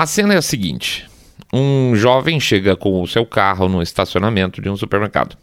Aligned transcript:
A 0.00 0.06
cena 0.06 0.32
é 0.32 0.38
a 0.38 0.42
seguinte: 0.42 1.06
um 1.52 1.94
jovem 1.94 2.40
chega 2.40 2.74
com 2.74 3.02
o 3.02 3.06
seu 3.06 3.26
carro 3.26 3.68
no 3.68 3.82
estacionamento 3.82 4.62
de 4.62 4.70
um 4.70 4.74
supermercado. 4.74 5.36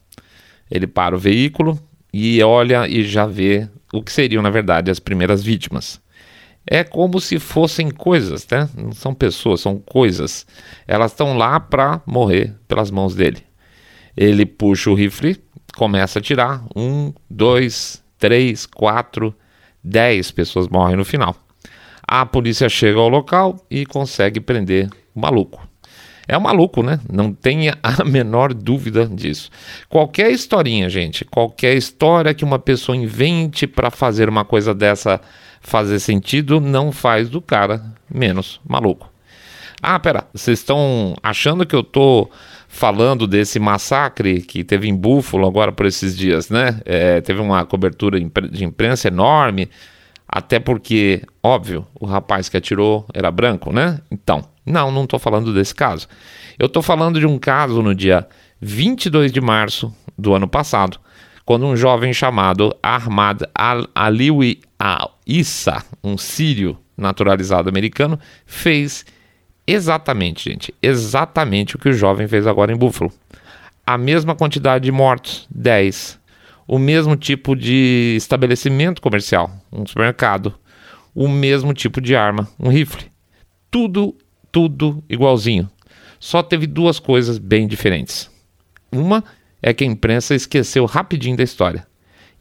Ele 0.71 0.87
para 0.87 1.15
o 1.15 1.19
veículo 1.19 1.79
e 2.11 2.41
olha 2.41 2.87
e 2.87 3.03
já 3.03 3.27
vê 3.27 3.69
o 3.93 4.01
que 4.01 4.11
seriam, 4.11 4.41
na 4.41 4.49
verdade, 4.49 4.89
as 4.89 4.99
primeiras 4.99 5.43
vítimas. 5.43 6.01
É 6.65 6.83
como 6.83 7.21
se 7.21 7.37
fossem 7.37 7.91
coisas, 7.91 8.47
né? 8.49 8.67
Não 8.75 8.93
são 8.93 9.13
pessoas, 9.13 9.61
são 9.61 9.77
coisas. 9.77 10.47
Elas 10.87 11.11
estão 11.11 11.37
lá 11.37 11.59
para 11.59 12.01
morrer 12.03 12.55
pelas 12.67 12.89
mãos 12.89 13.13
dele. 13.13 13.43
Ele 14.17 14.43
puxa 14.43 14.89
o 14.89 14.95
rifle, 14.95 15.39
começa 15.75 16.17
a 16.17 16.21
tirar. 16.21 16.65
Um, 16.75 17.13
dois, 17.29 18.03
três, 18.17 18.65
quatro, 18.65 19.35
dez 19.83 20.31
pessoas 20.31 20.67
morrem 20.67 20.95
no 20.95 21.05
final. 21.05 21.46
A 22.07 22.25
polícia 22.25 22.69
chega 22.69 22.99
ao 22.99 23.09
local 23.09 23.65
e 23.69 23.85
consegue 23.85 24.39
prender 24.39 24.89
o 25.13 25.19
maluco. 25.19 25.67
É 26.27 26.37
um 26.37 26.41
maluco, 26.41 26.83
né? 26.83 26.99
Não 27.11 27.33
tenha 27.33 27.77
a 27.81 28.03
menor 28.05 28.53
dúvida 28.53 29.05
disso. 29.05 29.49
Qualquer 29.89 30.31
historinha, 30.31 30.89
gente, 30.89 31.23
qualquer 31.25 31.75
história 31.75 32.33
que 32.33 32.43
uma 32.43 32.59
pessoa 32.59 32.95
invente 32.95 33.65
para 33.65 33.89
fazer 33.89 34.27
uma 34.27 34.43
coisa 34.43 34.73
dessa 34.73 35.21
fazer 35.61 35.99
sentido, 35.99 36.61
não 36.61 36.91
faz 36.91 37.29
do 37.29 37.41
cara 37.41 37.83
menos 38.09 38.61
maluco. 38.67 39.11
Ah, 39.81 39.99
pera, 39.99 40.25
vocês 40.33 40.59
estão 40.59 41.13
achando 41.21 41.65
que 41.65 41.75
eu 41.75 41.83
tô 41.83 42.29
falando 42.67 43.27
desse 43.27 43.59
massacre 43.59 44.41
que 44.41 44.63
teve 44.63 44.87
em 44.87 44.95
Búfalo 44.95 45.45
agora 45.47 45.71
por 45.71 45.85
esses 45.85 46.17
dias, 46.17 46.49
né? 46.49 46.79
É, 46.85 47.21
teve 47.21 47.41
uma 47.41 47.65
cobertura 47.65 48.19
de 48.19 48.63
imprensa 48.63 49.07
enorme, 49.07 49.69
até 50.27 50.59
porque, 50.59 51.23
óbvio, 51.41 51.87
o 51.99 52.05
rapaz 52.05 52.49
que 52.49 52.57
atirou 52.57 53.05
era 53.13 53.31
branco, 53.31 53.71
né? 53.71 54.01
Então, 54.11 54.43
não, 54.65 54.91
não 54.91 55.05
estou 55.05 55.17
falando 55.17 55.53
desse 55.53 55.73
caso. 55.73 56.07
Eu 56.59 56.65
estou 56.65 56.83
falando 56.83 57.19
de 57.19 57.25
um 57.25 57.39
caso 57.39 57.81
no 57.81 57.95
dia 57.95 58.27
22 58.59 59.31
de 59.31 59.39
março 59.39 59.93
do 60.17 60.33
ano 60.33 60.47
passado, 60.47 60.99
quando 61.45 61.65
um 61.65 61.77
jovem 61.77 62.11
chamado 62.11 62.75
Ahmad 62.83 63.43
Al-Aliwi 63.55 64.59
Al-Issa, 64.77 65.83
um 66.03 66.17
sírio 66.17 66.77
naturalizado 66.97 67.69
americano, 67.69 68.19
fez 68.45 69.05
exatamente, 69.65 70.49
gente, 70.49 70.73
exatamente 70.81 71.75
o 71.75 71.79
que 71.79 71.89
o 71.89 71.93
jovem 71.93 72.27
fez 72.27 72.45
agora 72.45 72.73
em 72.73 72.75
Buffalo. 72.75 73.13
A 73.85 73.97
mesma 73.97 74.35
quantidade 74.35 74.83
de 74.83 74.91
mortos, 74.91 75.47
10. 75.49 76.19
O 76.67 76.77
mesmo 76.77 77.15
tipo 77.15 77.55
de 77.55 78.15
estabelecimento 78.17 79.01
comercial, 79.01 79.49
um 79.71 79.85
supermercado. 79.85 80.53
O 81.15 81.27
mesmo 81.27 81.73
tipo 81.73 82.01
de 82.01 82.15
arma, 82.15 82.47
um 82.59 82.69
rifle. 82.69 83.05
Tudo 83.71 84.15
tudo 84.51 85.03
igualzinho. 85.07 85.69
Só 86.19 86.41
teve 86.41 86.65
duas 86.65 86.99
coisas 86.99 87.37
bem 87.37 87.67
diferentes. 87.67 88.29
Uma 88.91 89.23
é 89.61 89.73
que 89.73 89.83
a 89.83 89.87
imprensa 89.87 90.33
esqueceu 90.33 90.85
rapidinho 90.85 91.37
da 91.37 91.43
história. 91.43 91.85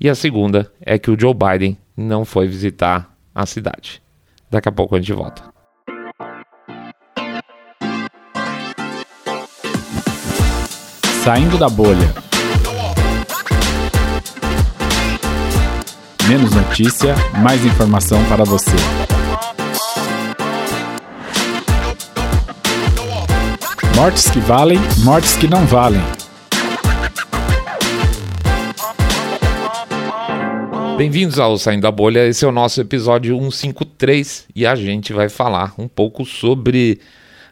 E 0.00 0.08
a 0.08 0.14
segunda 0.14 0.72
é 0.80 0.98
que 0.98 1.10
o 1.10 1.18
Joe 1.18 1.34
Biden 1.34 1.76
não 1.96 2.24
foi 2.24 2.46
visitar 2.46 3.14
a 3.34 3.46
cidade. 3.46 4.02
Daqui 4.50 4.68
a 4.68 4.72
pouco 4.72 4.94
a 4.94 4.98
gente 4.98 5.12
volta. 5.12 5.42
Saindo 11.22 11.58
da 11.58 11.68
bolha. 11.68 12.14
Menos 16.28 16.50
notícia, 16.52 17.14
mais 17.40 17.64
informação 17.64 18.18
para 18.24 18.42
você. 18.42 18.72
Mortes 23.94 24.28
que 24.28 24.40
valem, 24.40 24.76
mortes 25.04 25.36
que 25.36 25.46
não 25.46 25.64
valem. 25.66 26.00
Bem-vindos 30.96 31.38
ao 31.38 31.56
Saindo 31.58 31.82
da 31.82 31.92
Bolha, 31.92 32.26
esse 32.26 32.44
é 32.44 32.48
o 32.48 32.52
nosso 32.52 32.80
episódio 32.80 33.38
153 33.38 34.46
e 34.52 34.66
a 34.66 34.74
gente 34.74 35.12
vai 35.12 35.28
falar 35.28 35.74
um 35.78 35.86
pouco 35.86 36.24
sobre 36.24 36.98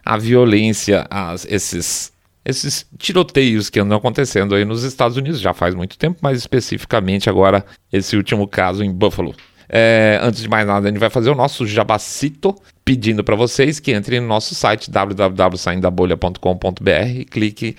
a 0.03 0.17
violência, 0.17 1.07
as, 1.09 1.45
esses, 1.49 2.11
esses 2.45 2.85
tiroteios 2.97 3.69
que 3.69 3.79
andam 3.79 3.97
acontecendo 3.97 4.53
aí 4.53 4.63
nos 4.63 4.83
Estados 4.83 5.17
Unidos 5.17 5.41
já 5.41 5.53
faz 5.53 5.73
muito 5.73 5.97
tempo, 5.97 6.19
mas 6.21 6.37
especificamente 6.37 7.27
agora 7.29 7.65
esse 7.91 8.15
último 8.15 8.47
caso 8.47 8.83
em 8.83 8.91
Buffalo. 8.91 9.33
É, 9.67 10.19
antes 10.21 10.43
de 10.43 10.47
mais 10.47 10.67
nada, 10.67 10.87
a 10.87 10.91
gente 10.91 10.99
vai 10.99 11.09
fazer 11.09 11.31
o 11.31 11.35
nosso 11.35 11.65
jabacito, 11.65 12.55
pedindo 12.83 13.23
para 13.23 13.35
vocês 13.35 13.79
que 13.79 13.95
entrem 13.95 14.19
no 14.19 14.27
nosso 14.27 14.53
site 14.53 14.91
www.saindabolha.com.br 14.91 17.07
e 17.15 17.25
clique, 17.25 17.75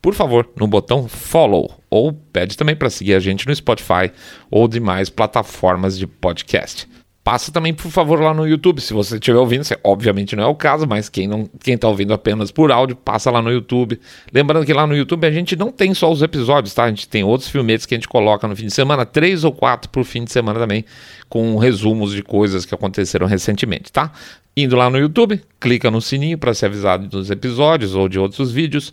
por 0.00 0.14
favor, 0.14 0.48
no 0.56 0.68
botão 0.68 1.08
follow 1.08 1.76
ou 1.90 2.12
pede 2.12 2.56
também 2.56 2.76
para 2.76 2.90
seguir 2.90 3.14
a 3.14 3.20
gente 3.20 3.48
no 3.48 3.54
Spotify 3.54 4.12
ou 4.50 4.68
demais 4.68 5.08
plataformas 5.10 5.98
de 5.98 6.06
podcast. 6.06 6.88
Passa 7.24 7.50
também, 7.50 7.72
por 7.72 7.90
favor, 7.90 8.20
lá 8.20 8.34
no 8.34 8.46
YouTube. 8.46 8.82
Se 8.82 8.92
você 8.92 9.14
estiver 9.14 9.38
ouvindo, 9.38 9.64
você, 9.64 9.78
obviamente 9.82 10.36
não 10.36 10.44
é 10.44 10.46
o 10.46 10.54
caso, 10.54 10.86
mas 10.86 11.08
quem 11.08 11.26
não 11.26 11.48
quem 11.62 11.74
está 11.74 11.88
ouvindo 11.88 12.12
apenas 12.12 12.50
por 12.50 12.70
áudio, 12.70 12.94
passa 12.94 13.30
lá 13.30 13.40
no 13.40 13.50
YouTube. 13.50 13.98
Lembrando 14.30 14.66
que 14.66 14.74
lá 14.74 14.86
no 14.86 14.94
YouTube 14.94 15.26
a 15.26 15.30
gente 15.30 15.56
não 15.56 15.72
tem 15.72 15.94
só 15.94 16.12
os 16.12 16.20
episódios, 16.20 16.74
tá? 16.74 16.84
A 16.84 16.88
gente 16.90 17.08
tem 17.08 17.24
outros 17.24 17.48
filmetes 17.48 17.86
que 17.86 17.94
a 17.94 17.96
gente 17.96 18.08
coloca 18.08 18.46
no 18.46 18.54
fim 18.54 18.66
de 18.66 18.74
semana, 18.74 19.06
três 19.06 19.42
ou 19.42 19.52
quatro 19.52 19.88
por 19.88 20.04
fim 20.04 20.22
de 20.22 20.32
semana 20.32 20.60
também, 20.60 20.84
com 21.26 21.56
resumos 21.56 22.12
de 22.12 22.22
coisas 22.22 22.66
que 22.66 22.74
aconteceram 22.74 23.26
recentemente, 23.26 23.90
tá? 23.90 24.12
Indo 24.54 24.76
lá 24.76 24.90
no 24.90 24.98
YouTube, 24.98 25.40
clica 25.58 25.90
no 25.90 26.02
sininho 26.02 26.36
para 26.36 26.52
ser 26.52 26.66
avisado 26.66 27.08
dos 27.08 27.30
episódios 27.30 27.94
ou 27.94 28.06
de 28.06 28.18
outros 28.18 28.52
vídeos. 28.52 28.92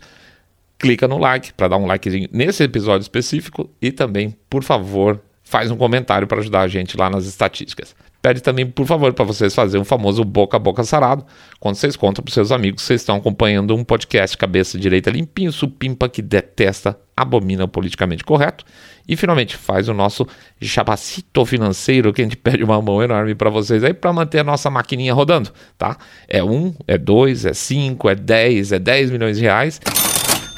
Clica 0.78 1.06
no 1.06 1.18
like 1.18 1.52
para 1.52 1.68
dar 1.68 1.76
um 1.76 1.84
like 1.84 2.30
nesse 2.32 2.64
episódio 2.64 3.02
específico 3.02 3.68
e 3.80 3.92
também, 3.92 4.34
por 4.48 4.64
favor, 4.64 5.20
faz 5.44 5.70
um 5.70 5.76
comentário 5.76 6.26
para 6.26 6.40
ajudar 6.40 6.62
a 6.62 6.68
gente 6.68 6.96
lá 6.96 7.10
nas 7.10 7.26
estatísticas. 7.26 7.94
Pede 8.22 8.40
também, 8.40 8.64
por 8.64 8.86
favor, 8.86 9.12
para 9.12 9.24
vocês 9.24 9.52
fazerem 9.52 9.82
um 9.82 9.84
famoso 9.84 10.22
boca 10.22 10.56
a 10.56 10.60
boca 10.60 10.84
sarado, 10.84 11.26
quando 11.58 11.74
vocês 11.74 11.96
contam 11.96 12.22
para 12.22 12.32
seus 12.32 12.52
amigos 12.52 12.84
vocês 12.84 13.00
estão 13.00 13.16
acompanhando 13.16 13.74
um 13.74 13.82
podcast 13.82 14.38
cabeça 14.38 14.78
direita 14.78 15.10
limpinho, 15.10 15.50
supimpa 15.50 16.08
que 16.08 16.22
detesta, 16.22 16.96
abomina 17.16 17.64
o 17.64 17.68
politicamente 17.68 18.22
correto. 18.22 18.64
E 19.08 19.16
finalmente 19.16 19.56
faz 19.56 19.88
o 19.88 19.94
nosso 19.94 20.24
chapacito 20.60 21.44
financeiro, 21.44 22.12
que 22.12 22.22
a 22.22 22.24
gente 22.24 22.36
pede 22.38 22.62
uma 22.62 22.80
mão 22.80 23.02
enorme 23.02 23.34
para 23.34 23.50
vocês 23.50 23.82
aí 23.82 23.92
para 23.92 24.12
manter 24.12 24.38
a 24.38 24.44
nossa 24.44 24.70
maquininha 24.70 25.12
rodando, 25.12 25.50
tá? 25.76 25.96
É 26.28 26.44
um, 26.44 26.72
é 26.86 26.96
dois, 26.96 27.44
é 27.44 27.52
cinco, 27.52 28.08
é 28.08 28.14
dez, 28.14 28.70
é 28.70 28.78
dez 28.78 29.10
milhões 29.10 29.36
de 29.36 29.42
reais. 29.42 29.80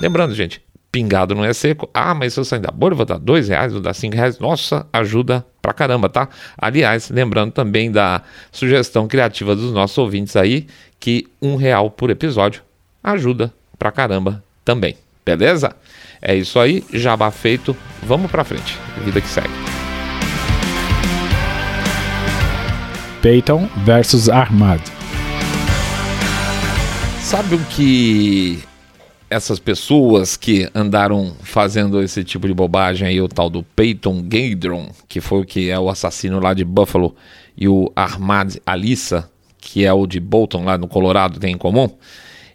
Lembrando, 0.03 0.35
gente, 0.35 0.64
pingado 0.95 1.35
não 1.35 1.45
é 1.45 1.53
seco. 1.53 1.91
Ah, 1.93 2.15
mas 2.15 2.35
se 2.35 2.39
eu 2.39 2.45
sair 2.45 2.61
da 2.61 2.71
bolha, 2.71 2.95
vou 2.95 3.05
dar 3.05 3.19
dois 3.19 3.49
reais, 3.49 3.73
vou 3.73 3.83
dar 3.83 3.93
cinco 3.95 4.15
reais. 4.15 4.39
Nossa, 4.39 4.87
ajuda 4.93 5.45
pra 5.61 5.73
caramba, 5.73 6.09
tá? 6.09 6.29
Aliás, 6.57 7.11
lembrando 7.11 7.51
também 7.51 7.91
da 7.91 8.23
sugestão 8.53 9.09
criativa 9.09 9.57
dos 9.57 9.73
nossos 9.73 9.99
ouvintes 9.99 10.37
aí, 10.37 10.69
que 11.01 11.27
um 11.43 11.57
real 11.57 11.91
por 11.91 12.11
episódio 12.11 12.63
ajuda 13.03 13.53
pra 13.77 13.91
caramba 13.91 14.41
também. 14.65 14.97
Beleza? 15.27 15.75
É 16.23 16.33
isso 16.33 16.61
aí, 16.61 16.85
jabá 16.93 17.29
feito. 17.33 17.77
Vamos 18.05 18.31
pra 18.31 18.45
frente. 18.45 18.79
Vida 19.05 19.21
que 19.21 19.27
segue. 19.27 19.51
Peyton 23.21 23.69
versus 23.85 24.29
Ahmad. 24.29 24.81
Sabe 27.21 27.57
o 27.57 27.59
que 27.65 28.63
essas 29.35 29.59
pessoas 29.59 30.37
que 30.37 30.71
andaram 30.73 31.35
fazendo 31.43 32.01
esse 32.01 32.23
tipo 32.23 32.47
de 32.47 32.55
bobagem 32.55 33.09
aí, 33.09 33.21
o 33.21 33.27
tal 33.27 33.51
do 33.51 33.65
Peyton 33.65 34.23
Gaydron, 34.23 34.91
que 35.09 35.21
foi 35.21 35.41
o 35.41 35.45
que 35.45 35.71
é 35.71 35.79
o 35.79 35.91
assassino 35.91 36.39
lá 36.39 36.55
de 36.55 36.65
Buffalo, 36.65 37.17
e 37.57 37.67
o 37.67 37.91
Ahmad 37.97 38.57
Alissa, 38.65 39.29
que 39.59 39.85
é 39.85 39.93
o 39.93 40.07
de 40.07 40.21
Bolton 40.21 40.65
lá 40.65 40.79
no 40.79 40.87
Colorado, 40.87 41.41
tem 41.41 41.55
em 41.55 41.59
comum. 41.59 41.89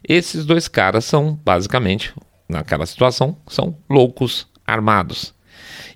Esses 0.08 0.46
dois 0.46 0.68
caras 0.68 1.04
são, 1.04 1.38
basicamente, 1.44 2.14
naquela 2.48 2.86
situação, 2.86 3.36
são 3.46 3.76
loucos 3.88 4.46
armados. 4.66 5.34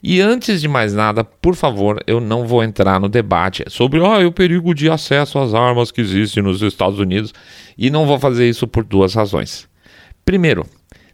E 0.02 0.20
antes 0.20 0.60
de 0.60 0.68
mais 0.68 0.92
nada, 0.92 1.24
por 1.24 1.54
favor, 1.54 1.98
eu 2.06 2.20
não 2.20 2.46
vou 2.46 2.62
entrar 2.62 3.00
no 3.00 3.08
debate 3.08 3.64
sobre 3.68 4.04
ah, 4.04 4.26
o 4.26 4.32
perigo 4.32 4.74
de 4.74 4.90
acesso 4.90 5.38
às 5.38 5.54
armas 5.54 5.90
que 5.90 6.02
existe 6.02 6.42
nos 6.42 6.60
Estados 6.60 6.98
Unidos 6.98 7.32
e 7.78 7.88
não 7.88 8.04
vou 8.04 8.18
fazer 8.18 8.46
isso 8.46 8.68
por 8.68 8.84
duas 8.84 9.14
razões. 9.14 9.66
Primeiro, 10.24 10.66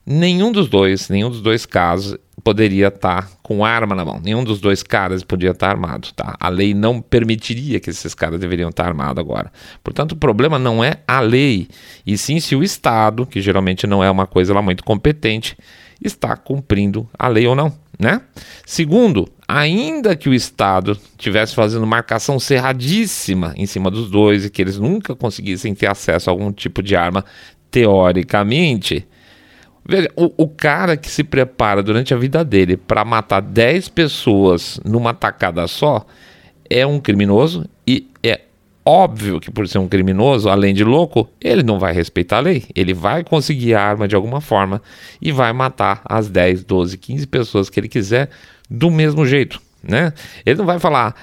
nenhum 0.07 0.53
dos 0.53 0.69
dois, 0.69 1.09
nenhum 1.09 1.31
dos 1.31 1.43
dois 1.43 1.67
casos 1.67 2.17
poderia 2.43 2.89
estar 2.89 3.23
tá 3.23 3.29
com 3.43 3.65
arma 3.65 3.95
na 3.95 4.05
mão. 4.05 4.21
Nenhum 4.23 4.43
dos 4.43 4.61
dois 4.61 4.83
caras 4.83 5.23
podia 5.23 5.51
estar 5.51 5.67
tá 5.67 5.73
armado, 5.73 6.09
tá? 6.15 6.37
A 6.41 6.49
lei 6.49 6.75
não 6.75 7.01
permitiria 7.01 7.79
que 7.79 7.91
esses 7.91 8.15
caras 8.15 8.41
deveriam 8.41 8.71
estar 8.71 8.85
tá 8.85 8.89
armados 8.89 9.21
agora. 9.21 9.53
Portanto, 9.85 10.13
o 10.13 10.17
problema 10.17 10.59
não 10.59 10.83
é 10.83 10.99
a 11.07 11.21
lei, 11.21 11.69
e 12.07 12.17
sim 12.17 12.41
se 12.41 12.57
o 12.57 12.63
Estado, 12.63 13.27
que 13.27 13.41
geralmente 13.41 13.87
não 13.87 14.03
é 14.03 14.11
uma 14.11 14.27
coisa 14.27 14.55
lá 14.55 14.63
muito 14.63 14.85
competente, 14.85 15.57
está 16.03 16.37
cumprindo 16.37 17.09
a 17.19 17.29
lei 17.29 17.47
ou 17.47 17.55
não, 17.55 17.73
né? 17.99 18.23
Segundo, 18.65 19.29
ainda 19.47 20.17
que 20.17 20.29
o 20.29 20.35
Estado 20.35 20.99
tivesse 21.19 21.55
fazendo 21.55 21.87
marcação 21.87 22.41
cerradíssima 22.41 23.53
em 23.57 23.67
cima 23.67 23.91
dos 23.91 24.11
dois 24.11 24.47
e 24.47 24.51
que 24.51 24.63
eles 24.63 24.79
nunca 24.79 25.15
conseguissem 25.15 25.75
ter 25.75 25.89
acesso 25.89 26.31
a 26.31 26.33
algum 26.33 26.51
tipo 26.51 26.83
de 26.83 26.97
arma, 26.97 27.25
teoricamente, 27.71 29.07
veja, 29.85 30.11
o, 30.17 30.45
o 30.45 30.49
cara 30.49 30.97
que 30.97 31.11
se 31.11 31.23
prepara 31.23 31.83
durante 31.83 32.13
a 32.13 32.17
vida 32.17 32.45
dele 32.45 32.77
para 32.77 33.05
matar 33.05 33.41
10 33.41 33.89
pessoas 33.89 34.81
numa 34.85 35.15
tacada 35.15 35.67
só 35.67 36.05
é 36.69 36.87
um 36.87 37.01
criminoso 37.01 37.69
e 37.87 38.09
é 38.23 38.41
óbvio 38.85 39.41
que 39.41 39.51
por 39.51 39.69
ser 39.69 39.79
um 39.79 39.89
criminoso, 39.89 40.49
além 40.49 40.75
de 40.75 40.85
louco, 40.85 41.29
ele 41.41 41.63
não 41.63 41.79
vai 41.79 41.93
respeitar 41.93 42.39
a 42.39 42.41
lei. 42.41 42.65
Ele 42.75 42.95
vai 42.95 43.23
conseguir 43.23 43.75
a 43.75 43.83
arma 43.83 44.09
de 44.09 44.15
alguma 44.15 44.41
forma 44.41 44.81
e 45.21 45.31
vai 45.31 45.53
matar 45.53 46.03
as 46.05 46.29
10, 46.29 46.65
12, 46.65 46.99
15 46.99 47.27
pessoas 47.27 47.71
que 47.71 47.79
ele 47.79 47.89
quiser 47.89 48.31
do 48.69 48.91
mesmo 48.91 49.27
jeito, 49.27 49.61
né? 49.83 50.13
Ele 50.47 50.59
não 50.59 50.67
vai 50.67 50.79
falar, 50.79 51.15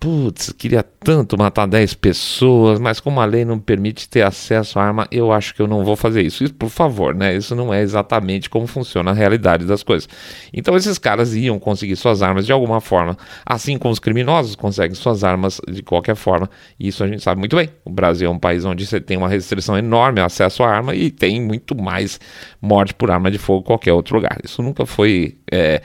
putz, 0.00 0.52
queria 0.52 0.82
tanto 0.82 1.36
matar 1.38 1.66
10 1.66 1.94
pessoas, 1.94 2.78
mas 2.78 3.00
como 3.00 3.20
a 3.20 3.24
lei 3.24 3.44
não 3.44 3.58
permite 3.58 4.08
ter 4.08 4.22
acesso 4.22 4.78
à 4.78 4.84
arma, 4.84 5.06
eu 5.10 5.32
acho 5.32 5.54
que 5.54 5.62
eu 5.62 5.66
não 5.66 5.84
vou 5.84 5.96
fazer 5.96 6.22
isso. 6.22 6.44
Isso, 6.44 6.54
por 6.54 6.68
favor, 6.68 7.14
né? 7.14 7.34
Isso 7.34 7.54
não 7.54 7.72
é 7.72 7.80
exatamente 7.82 8.50
como 8.50 8.66
funciona 8.66 9.10
a 9.10 9.14
realidade 9.14 9.64
das 9.64 9.82
coisas. 9.82 10.08
Então 10.52 10.76
esses 10.76 10.98
caras 10.98 11.34
iam 11.34 11.58
conseguir 11.58 11.96
suas 11.96 12.22
armas 12.22 12.46
de 12.46 12.52
alguma 12.52 12.80
forma, 12.80 13.16
assim 13.44 13.78
como 13.78 13.92
os 13.92 13.98
criminosos 13.98 14.54
conseguem 14.54 14.94
suas 14.94 15.24
armas 15.24 15.60
de 15.68 15.82
qualquer 15.82 16.16
forma. 16.16 16.48
Isso 16.78 17.02
a 17.04 17.08
gente 17.08 17.22
sabe 17.22 17.38
muito 17.38 17.56
bem. 17.56 17.68
O 17.84 17.90
Brasil 17.90 18.28
é 18.28 18.30
um 18.30 18.38
país 18.38 18.64
onde 18.64 18.86
você 18.86 19.00
tem 19.00 19.16
uma 19.16 19.28
restrição 19.28 19.76
enorme 19.76 20.20
ao 20.20 20.26
acesso 20.26 20.62
à 20.62 20.68
arma 20.68 20.94
e 20.94 21.10
tem 21.10 21.40
muito 21.40 21.74
mais 21.74 22.20
morte 22.60 22.94
por 22.94 23.10
arma 23.10 23.30
de 23.30 23.38
fogo 23.38 23.62
que 23.62 23.66
qualquer 23.66 23.92
outro 23.92 24.16
lugar. 24.16 24.38
Isso 24.44 24.62
nunca 24.62 24.86
foi 24.86 25.36
é, 25.50 25.82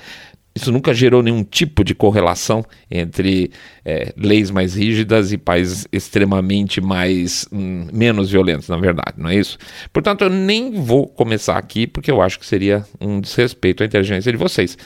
isso 0.56 0.72
nunca 0.72 0.94
gerou 0.94 1.22
nenhum 1.24 1.44
tipo 1.44 1.84
de 1.84 1.94
correlação 1.94 2.66
entre 2.90 3.52
é, 3.86 4.14
leis 4.18 4.52
mais 4.52 4.76
rígidas 4.76 5.32
e 5.32 5.38
países 5.38 5.88
extremamente 5.92 6.82
mais 6.82 7.48
hum, 7.52 7.88
menos 7.94 8.32
violentos, 8.32 8.68
na 8.68 8.78
verdade, 8.78 9.14
não 9.18 9.30
é 9.30 9.36
isso? 9.36 9.58
Portanto, 9.94 10.24
eu 10.24 10.30
nem 10.30 10.72
vou 10.72 11.08
começar 11.08 11.58
aqui 11.58 11.88
porque 11.88 12.12
eu 12.12 12.22
acho 12.22 12.40
que 12.40 12.46
seria 12.46 12.86
um 13.00 13.22
desrespeito 13.22 13.84
à 13.84 13.86
inteligência 13.86 14.32
de 14.32 14.38
vocês. 14.38 14.78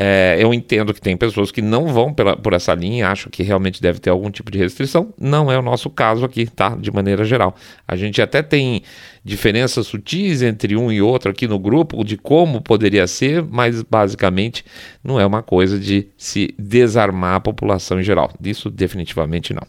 É, 0.00 0.36
eu 0.38 0.54
entendo 0.54 0.94
que 0.94 1.00
tem 1.00 1.16
pessoas 1.16 1.50
que 1.50 1.60
não 1.60 1.88
vão 1.88 2.14
pela, 2.14 2.36
por 2.36 2.52
essa 2.52 2.72
linha, 2.72 3.08
acham 3.08 3.28
que 3.32 3.42
realmente 3.42 3.82
deve 3.82 3.98
ter 3.98 4.10
algum 4.10 4.30
tipo 4.30 4.48
de 4.48 4.56
restrição. 4.56 5.12
Não 5.20 5.50
é 5.50 5.58
o 5.58 5.62
nosso 5.62 5.90
caso 5.90 6.24
aqui, 6.24 6.46
tá? 6.46 6.76
De 6.76 6.92
maneira 6.92 7.24
geral. 7.24 7.56
A 7.86 7.96
gente 7.96 8.22
até 8.22 8.40
tem 8.40 8.82
diferenças 9.24 9.88
sutis 9.88 10.40
entre 10.40 10.76
um 10.76 10.92
e 10.92 11.02
outro 11.02 11.32
aqui 11.32 11.48
no 11.48 11.58
grupo 11.58 12.04
de 12.04 12.16
como 12.16 12.62
poderia 12.62 13.08
ser, 13.08 13.42
mas 13.42 13.82
basicamente 13.82 14.64
não 15.02 15.18
é 15.18 15.26
uma 15.26 15.42
coisa 15.42 15.76
de 15.76 16.06
se 16.16 16.54
desarmar 16.56 17.34
a 17.34 17.40
população 17.40 17.98
em 17.98 18.04
geral. 18.04 18.32
Isso 18.40 18.70
definitivamente 18.70 19.52
não. 19.52 19.66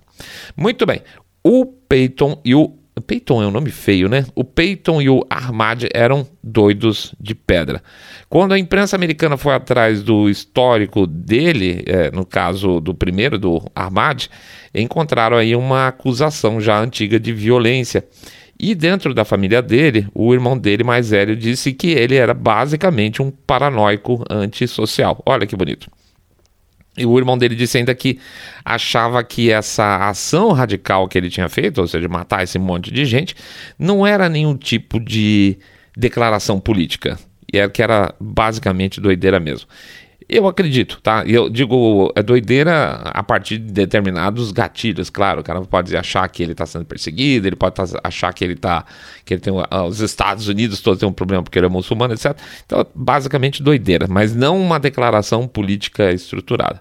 Muito 0.56 0.86
bem. 0.86 1.02
O 1.44 1.66
Peyton 1.66 2.40
e 2.46 2.54
o 2.54 2.79
Peyton 3.02 3.42
é 3.42 3.48
um 3.48 3.52
nome 3.52 3.72
feio, 3.72 4.08
né? 4.08 4.26
O 4.36 4.44
Peyton 4.44 5.02
e 5.02 5.10
o 5.10 5.26
Ahmad 5.30 5.86
eram 5.94 6.28
doidos 6.44 7.16
de 7.20 7.34
pedra. 7.34 7.82
Quando 8.30 8.54
a 8.54 8.60
imprensa 8.60 8.96
americana 8.96 9.38
foi 9.38 9.54
atrás 9.54 10.04
do 10.04 10.30
histórico 10.30 11.08
dele, 11.08 11.84
é, 11.86 12.12
no 12.12 12.26
caso 12.26 12.80
do 12.80 12.94
primeiro, 12.94 13.40
do 13.40 13.62
Ahmad, 13.74 14.28
encontraram 14.74 15.38
aí 15.38 15.56
uma 15.56 15.88
acusação 15.88 16.60
já 16.62 16.80
antiga 16.80 17.20
de 17.20 17.34
violência. 17.34 18.06
E 18.60 18.76
dentro 18.76 19.14
da 19.14 19.24
família 19.24 19.62
dele, 19.62 20.08
o 20.14 20.34
irmão 20.34 20.58
dele 20.58 20.84
mais 20.84 21.10
velho 21.10 21.36
disse 21.36 21.72
que 21.72 21.92
ele 21.92 22.16
era 22.16 22.34
basicamente 22.34 23.22
um 23.22 23.32
paranoico 23.32 24.24
antissocial. 24.30 25.24
Olha 25.26 25.48
que 25.48 25.56
bonito. 25.56 25.90
E 26.98 27.06
o 27.06 27.18
irmão 27.18 27.38
dele 27.38 27.56
disse 27.56 27.78
ainda 27.78 27.96
que 27.96 28.20
achava 28.66 29.24
que 29.24 29.52
essa 29.52 30.10
ação 30.10 30.52
radical 30.52 31.08
que 31.08 31.18
ele 31.18 31.30
tinha 31.30 31.48
feito, 31.48 31.80
ou 31.80 31.88
seja, 31.88 32.08
matar 32.08 32.44
esse 32.44 32.60
monte 32.60 32.92
de 32.92 33.06
gente, 33.06 33.36
não 33.78 34.06
era 34.06 34.28
nenhum 34.28 34.58
tipo 34.58 35.00
de 35.00 35.58
declaração 35.96 36.60
política. 36.60 37.18
E 37.52 37.58
era 37.58 37.70
que 37.70 37.82
era 37.82 38.14
basicamente 38.20 39.02
doideira 39.02 39.40
mesmo. 39.40 39.68
Eu 40.30 40.48
acredito, 40.48 41.02
tá? 41.02 41.24
Eu 41.26 41.50
digo, 41.50 42.14
é 42.16 42.22
doideira 42.22 43.02
a 43.04 43.24
partir 43.24 43.58
de 43.58 43.74
determinados 43.74 44.52
gatilhos, 44.52 45.10
claro. 45.10 45.42
O 45.42 45.44
cara 45.44 45.60
pode 45.62 45.98
achar 45.98 46.30
que 46.30 46.44
ele 46.44 46.52
está 46.52 46.68
sendo 46.68 46.86
perseguido, 46.86 47.48
ele 47.48 47.56
pode 47.56 47.74
tá, 47.74 47.84
achar 48.04 48.32
que 48.32 48.44
ele 48.46 48.56
tá. 48.56 48.86
que 49.26 49.34
ele 49.34 49.42
tem. 49.42 49.52
Os 49.88 50.02
Estados 50.02 50.48
Unidos 50.48 50.82
todos 50.82 51.00
têm 51.00 51.10
um 51.10 51.14
problema 51.14 51.42
porque 51.42 51.58
ele 51.58 51.66
é 51.66 51.70
muçulmano, 51.70 52.14
etc. 52.14 52.38
Então, 52.64 52.86
basicamente 52.94 53.64
doideira, 53.64 54.06
mas 54.08 54.36
não 54.36 54.62
uma 54.62 54.80
declaração 54.80 55.48
política 55.48 56.12
estruturada. 56.12 56.80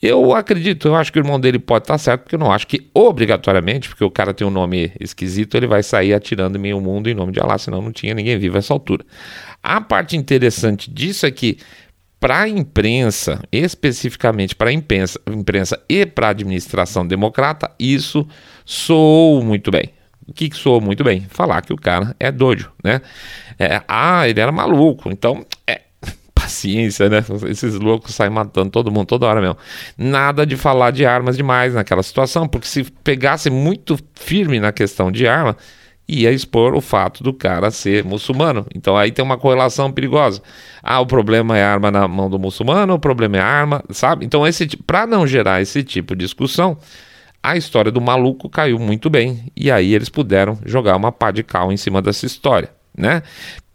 Eu 0.00 0.32
acredito, 0.32 0.86
eu 0.86 0.94
acho 0.94 1.12
que 1.12 1.18
o 1.18 1.22
irmão 1.22 1.40
dele 1.40 1.58
pode 1.58 1.82
estar 1.82 1.94
tá 1.94 1.98
certo, 1.98 2.22
porque 2.22 2.36
eu 2.36 2.38
não 2.38 2.52
acho 2.52 2.68
que 2.68 2.88
obrigatoriamente, 2.94 3.88
porque 3.88 4.04
o 4.04 4.10
cara 4.10 4.32
tem 4.32 4.46
um 4.46 4.50
nome 4.50 4.92
esquisito, 5.00 5.56
ele 5.56 5.66
vai 5.66 5.82
sair 5.82 6.14
atirando 6.14 6.56
em 6.56 6.60
meio 6.60 6.80
mundo 6.80 7.10
em 7.10 7.14
nome 7.14 7.32
de 7.32 7.40
Allah, 7.40 7.58
senão 7.58 7.82
não 7.82 7.90
tinha 7.90 8.14
ninguém 8.14 8.38
vivo 8.38 8.54
a 8.54 8.58
essa 8.60 8.72
altura. 8.72 9.04
A 9.60 9.80
parte 9.80 10.16
interessante 10.16 10.90
disso 10.90 11.26
é 11.26 11.30
que 11.32 11.58
para 12.24 12.40
a 12.40 12.48
imprensa, 12.48 13.38
especificamente 13.52 14.56
para 14.56 14.70
a 14.70 14.72
imprensa, 14.72 15.20
imprensa 15.26 15.78
e 15.86 16.06
para 16.06 16.28
a 16.28 16.30
administração 16.30 17.06
democrata, 17.06 17.70
isso 17.78 18.26
soou 18.64 19.44
muito 19.44 19.70
bem. 19.70 19.90
O 20.26 20.32
que, 20.32 20.48
que 20.48 20.56
soou 20.56 20.80
muito 20.80 21.04
bem? 21.04 21.26
Falar 21.28 21.60
que 21.60 21.70
o 21.70 21.76
cara 21.76 22.16
é 22.18 22.32
doido, 22.32 22.72
né? 22.82 23.02
É, 23.58 23.82
ah, 23.86 24.26
ele 24.26 24.40
era 24.40 24.50
maluco, 24.50 25.10
então 25.10 25.44
é, 25.66 25.82
paciência, 26.34 27.10
né? 27.10 27.22
Esses 27.46 27.74
loucos 27.74 28.14
saem 28.14 28.30
matando 28.30 28.70
todo 28.70 28.90
mundo 28.90 29.06
toda 29.06 29.26
hora 29.26 29.42
mesmo. 29.42 29.58
Nada 29.98 30.46
de 30.46 30.56
falar 30.56 30.92
de 30.92 31.04
armas 31.04 31.36
demais 31.36 31.74
naquela 31.74 32.02
situação, 32.02 32.48
porque 32.48 32.66
se 32.66 32.84
pegasse 32.84 33.50
muito 33.50 33.98
firme 34.14 34.58
na 34.58 34.72
questão 34.72 35.12
de 35.12 35.26
arma, 35.26 35.58
ia 36.08 36.30
expor 36.30 36.74
o 36.74 36.80
fato 36.80 37.22
do 37.22 37.32
cara 37.32 37.70
ser 37.70 38.04
muçulmano. 38.04 38.66
Então 38.74 38.96
aí 38.96 39.10
tem 39.10 39.24
uma 39.24 39.38
correlação 39.38 39.90
perigosa. 39.90 40.42
Ah, 40.82 41.00
o 41.00 41.06
problema 41.06 41.56
é 41.56 41.64
a 41.64 41.72
arma 41.72 41.90
na 41.90 42.06
mão 42.06 42.28
do 42.28 42.38
muçulmano, 42.38 42.94
o 42.94 42.98
problema 42.98 43.38
é 43.38 43.40
a 43.40 43.46
arma, 43.46 43.82
sabe? 43.90 44.24
Então 44.24 44.46
esse 44.46 44.66
para 44.76 45.06
não 45.06 45.26
gerar 45.26 45.62
esse 45.62 45.82
tipo 45.82 46.14
de 46.14 46.24
discussão, 46.24 46.76
a 47.42 47.56
história 47.56 47.90
do 47.90 48.00
maluco 48.00 48.48
caiu 48.48 48.78
muito 48.78 49.10
bem 49.10 49.50
e 49.56 49.70
aí 49.70 49.94
eles 49.94 50.08
puderam 50.08 50.58
jogar 50.64 50.96
uma 50.96 51.12
pá 51.12 51.30
de 51.30 51.42
cal 51.42 51.72
em 51.72 51.76
cima 51.76 52.00
dessa 52.00 52.26
história, 52.26 52.70
né? 52.96 53.22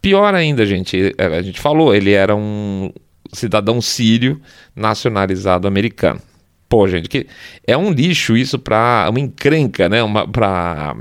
Pior 0.01 0.33
ainda, 0.33 0.65
gente, 0.65 1.13
é, 1.17 1.25
a 1.25 1.41
gente 1.41 1.59
falou, 1.59 1.93
ele 1.93 2.11
era 2.13 2.35
um 2.35 2.91
cidadão 3.33 3.81
sírio 3.81 4.41
nacionalizado 4.75 5.67
americano. 5.67 6.21
Pô, 6.69 6.87
gente, 6.87 7.09
que 7.09 7.25
é 7.65 7.75
um 7.75 7.91
lixo 7.91 8.37
isso 8.37 8.59
para 8.59 9.07
uma 9.09 9.19
encrenca, 9.19 9.89
né? 9.89 9.97
Para 10.31 10.93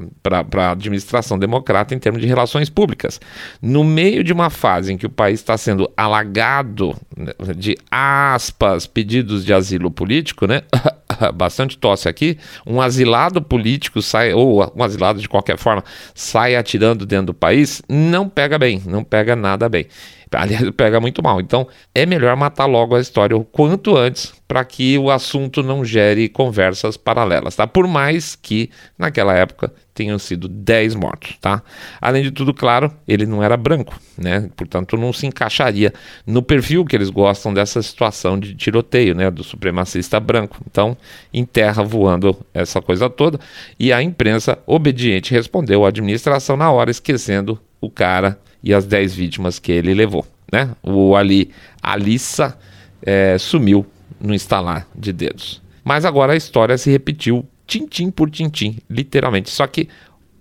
a 0.56 0.70
administração 0.70 1.38
democrata 1.38 1.94
em 1.94 1.98
termos 1.98 2.22
de 2.22 2.26
relações 2.26 2.70
públicas. 2.70 3.20
No 3.60 3.84
meio 3.84 4.24
de 4.24 4.32
uma 4.32 4.48
fase 4.48 4.94
em 4.94 4.96
que 4.96 5.04
o 5.04 5.10
país 5.10 5.40
está 5.40 5.58
sendo 5.58 5.90
alagado 5.94 6.96
né, 7.14 7.34
de 7.54 7.76
aspas, 7.90 8.86
pedidos 8.86 9.44
de 9.44 9.52
asilo 9.52 9.90
político, 9.90 10.46
né? 10.46 10.62
Bastante 11.34 11.76
tosse 11.76 12.08
aqui. 12.08 12.38
Um 12.66 12.80
asilado 12.80 13.42
político 13.42 14.00
sai, 14.00 14.32
ou 14.32 14.72
um 14.74 14.82
asilado 14.82 15.20
de 15.20 15.28
qualquer 15.28 15.58
forma, 15.58 15.84
sai 16.14 16.56
atirando 16.56 17.04
dentro 17.04 17.26
do 17.26 17.34
país, 17.34 17.82
não 17.86 18.26
pega 18.26 18.58
bem, 18.58 18.82
não 18.86 19.04
pega 19.04 19.36
nada 19.36 19.68
bem. 19.68 19.86
Aliás, 20.32 20.70
pega 20.76 21.00
muito 21.00 21.22
mal. 21.22 21.40
Então, 21.40 21.66
é 21.94 22.04
melhor 22.04 22.36
matar 22.36 22.66
logo 22.66 22.94
a 22.94 23.00
história 23.00 23.36
o 23.36 23.44
quanto 23.44 23.96
antes 23.96 24.32
para 24.46 24.64
que 24.64 24.96
o 24.96 25.10
assunto 25.10 25.62
não 25.62 25.84
gere 25.84 26.28
conversas 26.28 26.96
paralelas, 26.96 27.54
tá? 27.54 27.66
Por 27.66 27.86
mais 27.86 28.34
que 28.34 28.70
naquela 28.98 29.34
época 29.34 29.72
tenham 29.92 30.18
sido 30.18 30.48
10 30.48 30.94
mortos, 30.94 31.36
tá? 31.40 31.62
Além 32.00 32.22
de 32.22 32.30
tudo, 32.30 32.54
claro, 32.54 32.90
ele 33.06 33.26
não 33.26 33.42
era 33.42 33.56
branco, 33.56 34.00
né? 34.16 34.48
Portanto, 34.56 34.96
não 34.96 35.12
se 35.12 35.26
encaixaria 35.26 35.92
no 36.26 36.42
perfil 36.42 36.84
que 36.84 36.96
eles 36.96 37.10
gostam 37.10 37.52
dessa 37.52 37.82
situação 37.82 38.38
de 38.38 38.54
tiroteio, 38.54 39.14
né? 39.14 39.30
Do 39.30 39.44
supremacista 39.44 40.18
branco. 40.18 40.58
Então, 40.70 40.96
enterra 41.34 41.82
voando 41.82 42.34
essa 42.54 42.80
coisa 42.80 43.10
toda. 43.10 43.38
E 43.78 43.92
a 43.92 44.02
imprensa 44.02 44.58
obediente 44.66 45.32
respondeu 45.32 45.84
à 45.84 45.88
administração 45.88 46.56
na 46.56 46.70
hora, 46.70 46.90
esquecendo 46.90 47.60
o 47.80 47.90
cara 47.90 48.38
e 48.62 48.74
as 48.74 48.86
10 48.86 49.14
vítimas 49.14 49.58
que 49.58 49.72
ele 49.72 49.94
levou. 49.94 50.26
Né? 50.52 50.70
O 50.82 51.14
Ali 51.14 51.50
Alissa 51.82 52.58
é, 53.02 53.36
sumiu 53.38 53.86
no 54.20 54.34
instalar 54.34 54.86
de 54.94 55.12
dedos. 55.12 55.62
Mas 55.84 56.04
agora 56.04 56.32
a 56.32 56.36
história 56.36 56.76
se 56.76 56.90
repetiu 56.90 57.46
tintim 57.66 58.10
por 58.10 58.30
tintim, 58.30 58.78
literalmente. 58.88 59.50
Só 59.50 59.66
que 59.66 59.88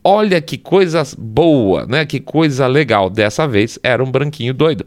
olha 0.03 0.41
que 0.41 0.57
coisa 0.57 1.03
boa, 1.17 1.85
né? 1.85 2.05
Que 2.05 2.19
coisa 2.19 2.67
legal. 2.67 3.09
Dessa 3.09 3.47
vez 3.47 3.77
era 3.83 4.03
um 4.03 4.09
branquinho 4.09 4.53
doido. 4.53 4.85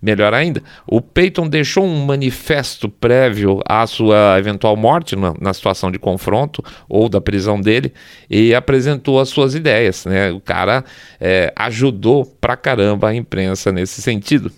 Melhor 0.00 0.34
ainda, 0.34 0.62
o 0.86 1.00
Peyton 1.00 1.48
deixou 1.48 1.84
um 1.84 2.04
manifesto 2.04 2.88
prévio 2.88 3.60
à 3.66 3.86
sua 3.86 4.36
eventual 4.38 4.76
morte 4.76 5.16
na, 5.16 5.34
na, 5.40 5.52
situação 5.52 5.90
de 5.90 5.98
confronto 5.98 6.62
ou 6.88 7.08
da 7.08 7.20
prisão 7.20 7.60
dele 7.60 7.92
e 8.28 8.54
apresentou 8.54 9.20
as 9.20 9.28
suas 9.28 9.54
ideias. 9.54 10.04
Né? 10.04 10.30
O 10.30 10.40
cara 10.40 10.84
é, 11.20 11.52
ajudou 11.56 12.24
pra 12.24 12.56
caramba 12.56 13.08
a 13.08 13.14
imprensa 13.14 13.72
nesse 13.72 14.00
sentido. 14.00 14.50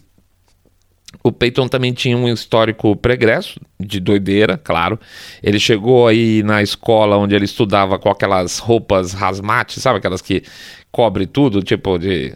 O 1.23 1.31
Peyton 1.31 1.69
também 1.69 1.93
tinha 1.93 2.17
um 2.17 2.29
histórico 2.29 2.97
pregresso, 2.97 3.61
de 3.79 4.01
doideira, 4.01 4.59
claro. 4.59 4.99
Ele 5.43 5.59
chegou 5.59 6.09
aí 6.09 6.43
na 6.43 6.63
escola 6.63 7.17
onde 7.17 7.35
ele 7.35 7.45
estudava 7.45 7.99
com 7.99 8.09
aquelas 8.09 8.59
roupas 8.59 9.15
hazmat, 9.15 9.79
sabe? 9.79 9.99
Aquelas 9.99 10.21
que 10.21 10.43
cobre 10.91 11.27
tudo, 11.27 11.63
tipo 11.63 11.97
de 11.99 12.35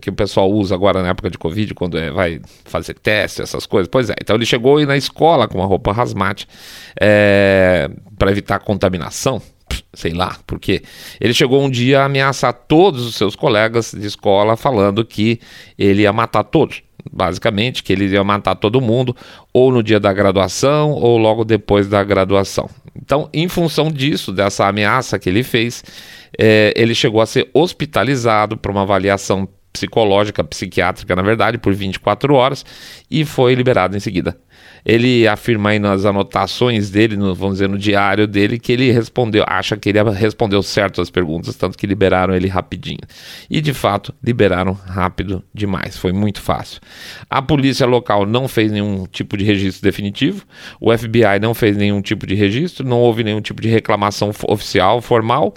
que 0.00 0.10
o 0.10 0.12
pessoal 0.12 0.50
usa 0.50 0.74
agora 0.74 1.02
na 1.02 1.08
época 1.08 1.30
de 1.30 1.38
Covid, 1.38 1.74
quando 1.74 1.98
é, 1.98 2.10
vai 2.10 2.40
fazer 2.64 2.94
teste, 2.94 3.42
essas 3.42 3.66
coisas. 3.66 3.88
Pois 3.88 4.10
é, 4.10 4.14
então 4.20 4.36
ele 4.36 4.46
chegou 4.46 4.76
aí 4.76 4.86
na 4.86 4.96
escola 4.96 5.48
com 5.48 5.58
uma 5.58 5.66
roupa 5.66 5.92
hazmat 5.92 6.46
é, 7.00 7.90
para 8.18 8.30
evitar 8.30 8.58
contaminação 8.58 9.40
sei 9.94 10.12
lá, 10.12 10.36
porque 10.48 10.82
ele 11.20 11.32
chegou 11.32 11.62
um 11.62 11.70
dia 11.70 12.00
a 12.00 12.04
ameaçar 12.06 12.52
todos 12.52 13.06
os 13.06 13.14
seus 13.14 13.36
colegas 13.36 13.92
de 13.96 14.04
escola, 14.04 14.56
falando 14.56 15.04
que 15.04 15.40
ele 15.78 16.02
ia 16.02 16.12
matar 16.12 16.42
todos 16.42 16.82
basicamente, 17.10 17.82
que 17.82 17.92
ele 17.92 18.06
ia 18.06 18.22
matar 18.22 18.54
todo 18.54 18.80
mundo, 18.80 19.16
ou 19.52 19.72
no 19.72 19.82
dia 19.82 19.98
da 19.98 20.12
graduação, 20.12 20.92
ou 20.92 21.16
logo 21.16 21.44
depois 21.44 21.88
da 21.88 22.02
graduação. 22.04 22.68
Então, 22.94 23.28
em 23.32 23.48
função 23.48 23.90
disso, 23.90 24.32
dessa 24.32 24.66
ameaça 24.66 25.18
que 25.18 25.28
ele 25.28 25.42
fez, 25.42 25.82
é, 26.38 26.72
ele 26.76 26.94
chegou 26.94 27.20
a 27.20 27.26
ser 27.26 27.48
hospitalizado 27.54 28.56
para 28.56 28.70
uma 28.70 28.82
avaliação 28.82 29.48
psicológica, 29.72 30.42
psiquiátrica, 30.42 31.14
na 31.14 31.22
verdade, 31.22 31.58
por 31.58 31.72
24 31.72 32.34
horas 32.34 32.64
e 33.10 33.24
foi 33.24 33.54
liberado 33.54 33.96
em 33.96 34.00
seguida. 34.00 34.36
Ele 34.84 35.28
afirma 35.28 35.70
aí 35.70 35.78
nas 35.78 36.04
anotações 36.04 36.90
dele, 36.90 37.16
no, 37.16 37.34
vamos 37.34 37.56
dizer, 37.56 37.68
no 37.68 37.78
diário 37.78 38.26
dele, 38.26 38.58
que 38.58 38.72
ele 38.72 38.90
respondeu, 38.90 39.44
acha 39.46 39.76
que 39.76 39.88
ele 39.88 40.02
respondeu 40.10 40.62
certo 40.62 41.00
as 41.00 41.10
perguntas, 41.10 41.54
tanto 41.54 41.76
que 41.76 41.86
liberaram 41.86 42.34
ele 42.34 42.48
rapidinho. 42.48 43.00
E 43.48 43.60
de 43.60 43.74
fato, 43.74 44.14
liberaram 44.24 44.72
rápido 44.72 45.44
demais, 45.54 45.96
foi 45.96 46.12
muito 46.12 46.40
fácil. 46.40 46.80
A 47.28 47.42
polícia 47.42 47.86
local 47.86 48.26
não 48.26 48.48
fez 48.48 48.72
nenhum 48.72 49.06
tipo 49.06 49.36
de 49.36 49.44
registro 49.44 49.82
definitivo, 49.82 50.44
o 50.80 50.96
FBI 50.96 51.38
não 51.40 51.54
fez 51.54 51.76
nenhum 51.76 52.00
tipo 52.00 52.26
de 52.26 52.34
registro, 52.34 52.86
não 52.86 52.98
houve 52.98 53.22
nenhum 53.22 53.40
tipo 53.40 53.60
de 53.60 53.68
reclamação 53.68 54.30
oficial, 54.48 55.00
formal 55.00 55.54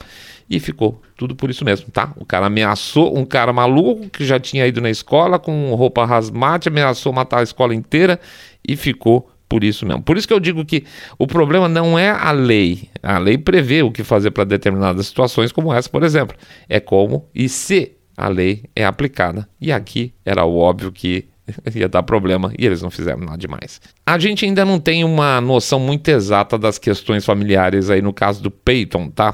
e 0.50 0.60
ficou 0.60 1.02
tudo 1.24 1.36
por 1.38 1.50
isso 1.50 1.64
mesmo, 1.64 1.90
tá? 1.90 2.12
O 2.18 2.26
cara 2.26 2.48
ameaçou 2.48 3.18
um 3.18 3.24
cara 3.24 3.54
maluco 3.54 4.10
que 4.10 4.26
já 4.26 4.38
tinha 4.38 4.68
ido 4.68 4.82
na 4.82 4.90
escola 4.90 5.40
com 5.40 5.74
roupa 5.74 6.06
rasmate, 6.06 6.68
ameaçou 6.68 7.14
matar 7.14 7.40
a 7.40 7.44
escola 7.44 7.74
inteira 7.74 8.20
e 8.68 8.76
ficou 8.76 9.32
por 9.48 9.64
isso 9.64 9.86
mesmo. 9.86 10.04
Por 10.04 10.18
isso 10.18 10.28
que 10.28 10.34
eu 10.34 10.40
digo 10.40 10.66
que 10.66 10.84
o 11.18 11.26
problema 11.26 11.70
não 11.70 11.98
é 11.98 12.10
a 12.10 12.32
lei. 12.32 12.90
A 13.02 13.18
lei 13.20 13.38
prevê 13.38 13.82
o 13.84 13.92
que 13.92 14.04
fazer 14.04 14.32
para 14.32 14.44
determinadas 14.44 15.08
situações 15.08 15.54
como 15.54 15.74
essa, 15.74 15.90
por 15.90 16.04
exemplo. 16.04 16.36
É 16.68 16.82
como 16.82 17.30
e 17.34 17.48
se 17.48 17.94
a 18.18 18.28
lei 18.28 18.66
é 18.76 18.84
aplicada. 18.84 19.48
E 19.62 19.72
aqui 19.72 20.14
era 20.26 20.44
o 20.44 20.58
óbvio 20.58 20.92
que 20.92 21.30
ia 21.74 21.88
dar 21.88 22.04
problema 22.04 22.52
e 22.60 22.66
eles 22.66 22.82
não 22.82 22.92
fizeram 22.92 23.20
nada 23.20 23.38
demais. 23.38 23.80
A 24.06 24.20
gente 24.20 24.44
ainda 24.44 24.66
não 24.66 24.78
tem 24.78 25.06
uma 25.06 25.40
noção 25.40 25.80
muito 25.80 26.06
exata 26.10 26.58
das 26.58 26.78
questões 26.78 27.26
familiares 27.26 27.90
aí 27.90 28.02
no 28.02 28.12
caso 28.12 28.44
do 28.44 28.52
Peyton, 28.52 29.10
tá? 29.10 29.34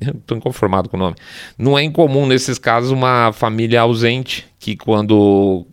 Estou 0.20 0.36
inconformado 0.36 0.88
com 0.88 0.96
o 0.96 1.00
nome. 1.00 1.16
Não 1.58 1.78
é 1.78 1.82
incomum 1.82 2.26
nesses 2.26 2.58
casos 2.58 2.90
uma 2.90 3.32
família 3.32 3.82
ausente 3.82 4.46
que 4.58 4.76
quando 4.76 5.66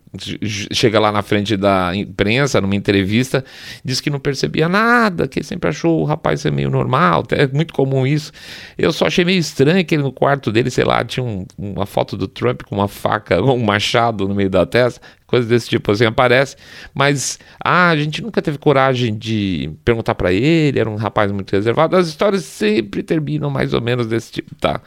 chega 0.72 0.98
lá 0.98 1.12
na 1.12 1.22
frente 1.22 1.56
da 1.56 1.94
imprensa, 1.94 2.60
numa 2.60 2.74
entrevista, 2.74 3.44
diz 3.84 4.00
que 4.00 4.10
não 4.10 4.18
percebia 4.18 4.68
nada, 4.68 5.28
que 5.28 5.42
sempre 5.42 5.68
achou 5.68 6.00
o 6.00 6.04
rapaz 6.04 6.40
ser 6.40 6.50
meio 6.50 6.70
normal, 6.70 7.24
é 7.30 7.46
muito 7.46 7.74
comum 7.74 8.06
isso. 8.06 8.32
Eu 8.76 8.92
só 8.92 9.06
achei 9.06 9.24
meio 9.24 9.38
estranho 9.38 9.84
que 9.84 9.94
ele 9.94 10.02
no 10.02 10.12
quarto 10.12 10.50
dele, 10.50 10.70
sei 10.70 10.84
lá, 10.84 11.04
tinha 11.04 11.24
um, 11.24 11.44
uma 11.56 11.86
foto 11.86 12.16
do 12.16 12.26
Trump 12.26 12.62
com 12.62 12.76
uma 12.76 12.88
faca, 12.88 13.40
um 13.44 13.62
machado 13.62 14.26
no 14.26 14.34
meio 14.34 14.50
da 14.50 14.64
testa, 14.64 15.00
coisa 15.28 15.46
desse 15.46 15.68
tipo 15.68 15.92
assim 15.92 16.06
aparece, 16.06 16.56
mas 16.92 17.38
ah, 17.62 17.90
a 17.90 17.96
gente 17.96 18.22
nunca 18.22 18.40
teve 18.40 18.56
coragem 18.56 19.16
de 19.16 19.70
perguntar 19.84 20.14
para 20.14 20.32
ele, 20.32 20.80
era 20.80 20.88
um 20.88 20.96
rapaz 20.96 21.30
muito 21.30 21.52
reservado. 21.52 21.94
As 21.94 22.08
histórias 22.08 22.44
sempre 22.44 23.02
terminam 23.02 23.50
mais 23.50 23.74
ou 23.74 23.80
menos 23.80 24.06
desse 24.06 24.32
tipo, 24.32 24.54
tá? 24.54 24.80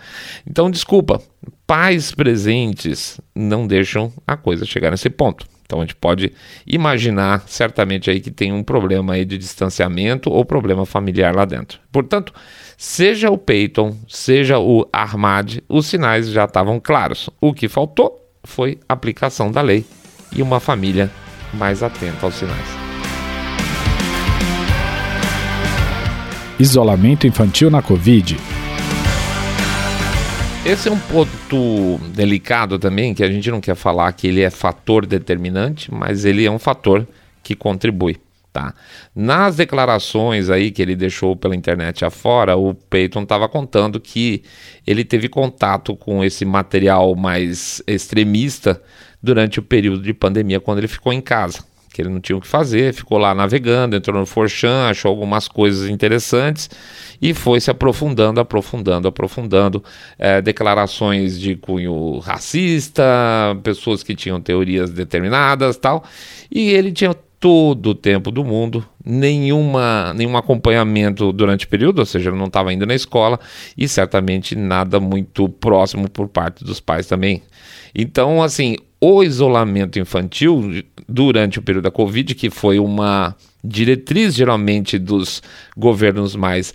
Então, 0.45 0.69
desculpa, 0.69 1.21
pais 1.67 2.11
presentes 2.11 3.21
não 3.35 3.67
deixam 3.67 4.11
a 4.25 4.35
coisa 4.35 4.65
chegar 4.65 4.89
nesse 4.89 5.09
ponto. 5.11 5.45
Então 5.63 5.79
a 5.79 5.83
gente 5.83 5.95
pode 5.95 6.33
imaginar 6.67 7.43
certamente 7.47 8.09
aí 8.09 8.19
que 8.19 8.31
tem 8.31 8.51
um 8.51 8.61
problema 8.61 9.13
aí 9.13 9.23
de 9.23 9.37
distanciamento 9.37 10.29
ou 10.29 10.43
problema 10.43 10.85
familiar 10.85 11.33
lá 11.33 11.45
dentro. 11.45 11.79
Portanto, 11.91 12.33
seja 12.75 13.29
o 13.29 13.37
Peyton, 13.37 13.95
seja 14.05 14.59
o 14.59 14.85
Armad, 14.91 15.59
os 15.69 15.85
sinais 15.85 16.27
já 16.27 16.43
estavam 16.43 16.77
claros. 16.77 17.29
O 17.39 17.53
que 17.53 17.69
faltou 17.69 18.19
foi 18.43 18.79
aplicação 18.89 19.49
da 19.49 19.61
lei 19.61 19.85
e 20.35 20.41
uma 20.41 20.59
família 20.59 21.11
mais 21.53 21.83
atenta 21.83 22.25
aos 22.25 22.35
sinais. 22.35 22.67
Isolamento 26.59 27.25
infantil 27.25 27.69
na 27.71 27.81
Covid. 27.81 28.37
Esse 30.63 30.89
é 30.89 30.91
um 30.91 30.99
ponto 30.99 31.99
delicado 32.13 32.77
também, 32.77 33.15
que 33.15 33.23
a 33.23 33.31
gente 33.31 33.49
não 33.49 33.59
quer 33.59 33.73
falar 33.73 34.11
que 34.13 34.27
ele 34.27 34.41
é 34.41 34.49
fator 34.51 35.07
determinante, 35.07 35.91
mas 35.91 36.23
ele 36.23 36.45
é 36.45 36.51
um 36.51 36.59
fator 36.59 37.07
que 37.41 37.55
contribui. 37.55 38.17
Tá. 38.53 38.75
Nas 39.15 39.55
declarações 39.55 40.49
aí 40.49 40.71
que 40.71 40.81
ele 40.81 40.93
deixou 40.93 41.37
pela 41.37 41.55
internet 41.55 42.03
afora, 42.03 42.57
o 42.57 42.73
Peyton 42.73 43.23
estava 43.23 43.47
contando 43.47 43.97
que 43.97 44.43
ele 44.85 45.05
teve 45.05 45.29
contato 45.29 45.95
com 45.95 46.21
esse 46.21 46.43
material 46.43 47.15
mais 47.15 47.81
extremista 47.87 48.81
durante 49.21 49.59
o 49.59 49.63
período 49.63 50.01
de 50.01 50.13
pandemia, 50.13 50.59
quando 50.59 50.79
ele 50.79 50.87
ficou 50.87 51.13
em 51.13 51.21
casa, 51.21 51.63
que 51.93 52.01
ele 52.01 52.09
não 52.09 52.21
tinha 52.21 52.37
o 52.37 52.41
que 52.41 52.47
fazer, 52.47 52.93
ficou 52.93 53.17
lá 53.17 53.35
navegando, 53.35 53.95
entrou 53.95 54.19
no 54.19 54.25
Forchan, 54.25 54.87
achou 54.89 55.09
algumas 55.09 55.47
coisas 55.47 55.89
interessantes 55.89 56.69
e 57.21 57.33
foi 57.33 57.59
se 57.59 57.69
aprofundando, 57.69 58.39
aprofundando, 58.39 59.07
aprofundando. 59.07 59.83
É, 60.17 60.41
declarações 60.41 61.39
de 61.39 61.55
cunho 61.55 62.19
racista, 62.19 63.03
pessoas 63.61 64.03
que 64.03 64.15
tinham 64.15 64.39
teorias 64.39 64.89
determinadas 64.89 65.77
tal. 65.77 66.03
E 66.49 66.69
ele 66.69 66.91
tinha 66.91 67.13
todo 67.41 67.87
o 67.87 67.95
tempo 67.95 68.31
do 68.31 68.45
mundo, 68.45 68.85
nenhuma, 69.03 70.13
nenhum 70.13 70.37
acompanhamento 70.37 71.33
durante 71.33 71.65
o 71.65 71.67
período, 71.67 71.99
ou 71.99 72.05
seja, 72.05 72.29
ele 72.29 72.37
não 72.37 72.45
estava 72.45 72.69
ainda 72.69 72.85
na 72.85 72.93
escola 72.93 73.39
e 73.75 73.87
certamente 73.87 74.55
nada 74.55 74.99
muito 74.99 75.49
próximo 75.49 76.07
por 76.07 76.27
parte 76.27 76.63
dos 76.63 76.79
pais 76.79 77.07
também. 77.07 77.41
Então, 77.95 78.43
assim, 78.43 78.77
o 79.01 79.23
isolamento 79.23 79.97
infantil 79.97 80.83
durante 81.09 81.57
o 81.57 81.61
período 81.61 81.85
da 81.85 81.91
Covid, 81.91 82.35
que 82.35 82.51
foi 82.51 82.77
uma 82.77 83.35
diretriz 83.63 84.35
geralmente 84.35 84.99
dos 84.99 85.41
governos 85.75 86.35
mais 86.35 86.71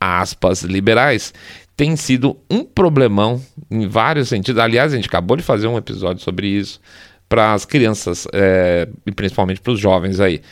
aspas 0.00 0.62
liberais, 0.62 1.32
tem 1.76 1.94
sido 1.94 2.36
um 2.50 2.64
problemão 2.64 3.40
em 3.70 3.86
vários 3.86 4.28
sentidos. 4.28 4.60
Aliás, 4.60 4.92
a 4.92 4.96
gente 4.96 5.06
acabou 5.06 5.36
de 5.36 5.44
fazer 5.44 5.68
um 5.68 5.78
episódio 5.78 6.22
sobre 6.22 6.48
isso 6.48 6.80
para 7.28 7.52
as 7.52 7.64
crianças 7.64 8.26
é, 8.32 8.88
e 9.06 9.12
principalmente 9.12 9.60
para 9.60 9.72
os 9.72 9.78
jovens 9.78 10.18
aí. 10.18 10.42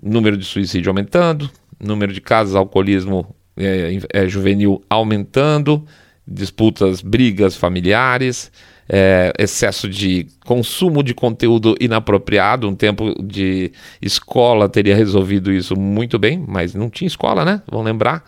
Número 0.00 0.36
de 0.36 0.44
suicídio 0.44 0.90
aumentando, 0.90 1.50
número 1.80 2.12
de 2.12 2.20
casos 2.20 2.52
de 2.52 2.58
alcoolismo 2.58 3.34
é, 3.56 3.98
é, 4.12 4.28
juvenil 4.28 4.80
aumentando, 4.88 5.84
disputas, 6.26 7.00
brigas 7.00 7.56
familiares 7.56 8.52
é, 8.88 9.32
excesso 9.38 9.88
de 9.88 10.26
consumo 10.44 11.02
de 11.02 11.14
conteúdo 11.14 11.74
inapropriado. 11.80 12.68
Um 12.68 12.74
tempo 12.74 13.14
de 13.22 13.72
escola 14.00 14.68
teria 14.68 14.96
resolvido 14.96 15.52
isso 15.52 15.78
muito 15.78 16.18
bem, 16.18 16.42
mas 16.46 16.74
não 16.74 16.88
tinha 16.88 17.08
escola, 17.08 17.44
né? 17.44 17.62
Vão 17.70 17.82
lembrar. 17.82 18.24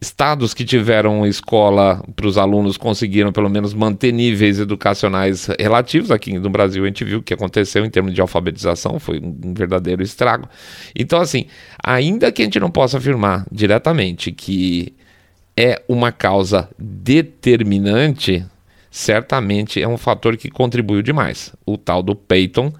Estados 0.00 0.52
que 0.52 0.64
tiveram 0.64 1.24
escola 1.24 2.02
para 2.14 2.26
os 2.26 2.36
alunos 2.36 2.76
conseguiram 2.76 3.32
pelo 3.32 3.48
menos 3.48 3.72
manter 3.72 4.12
níveis 4.12 4.58
educacionais 4.58 5.48
relativos. 5.58 6.10
Aqui 6.10 6.38
no 6.38 6.50
Brasil 6.50 6.82
a 6.82 6.86
gente 6.86 7.04
viu 7.04 7.20
o 7.20 7.22
que 7.22 7.32
aconteceu 7.32 7.84
em 7.84 7.90
termos 7.90 8.12
de 8.12 8.20
alfabetização, 8.20 8.98
foi 8.98 9.18
um 9.20 9.54
verdadeiro 9.54 10.02
estrago. 10.02 10.48
Então, 10.94 11.20
assim, 11.20 11.46
ainda 11.82 12.30
que 12.32 12.42
a 12.42 12.44
gente 12.44 12.60
não 12.60 12.70
possa 12.70 12.98
afirmar 12.98 13.46
diretamente 13.50 14.32
que 14.32 14.94
é 15.56 15.80
uma 15.88 16.10
causa 16.10 16.68
determinante, 16.78 18.44
certamente 18.94 19.82
é 19.82 19.88
um 19.88 19.98
fator 19.98 20.36
que 20.36 20.48
contribuiu 20.48 21.02
demais. 21.02 21.52
O 21.66 21.76
tal 21.76 22.00
do 22.00 22.14
Peyton 22.14 22.72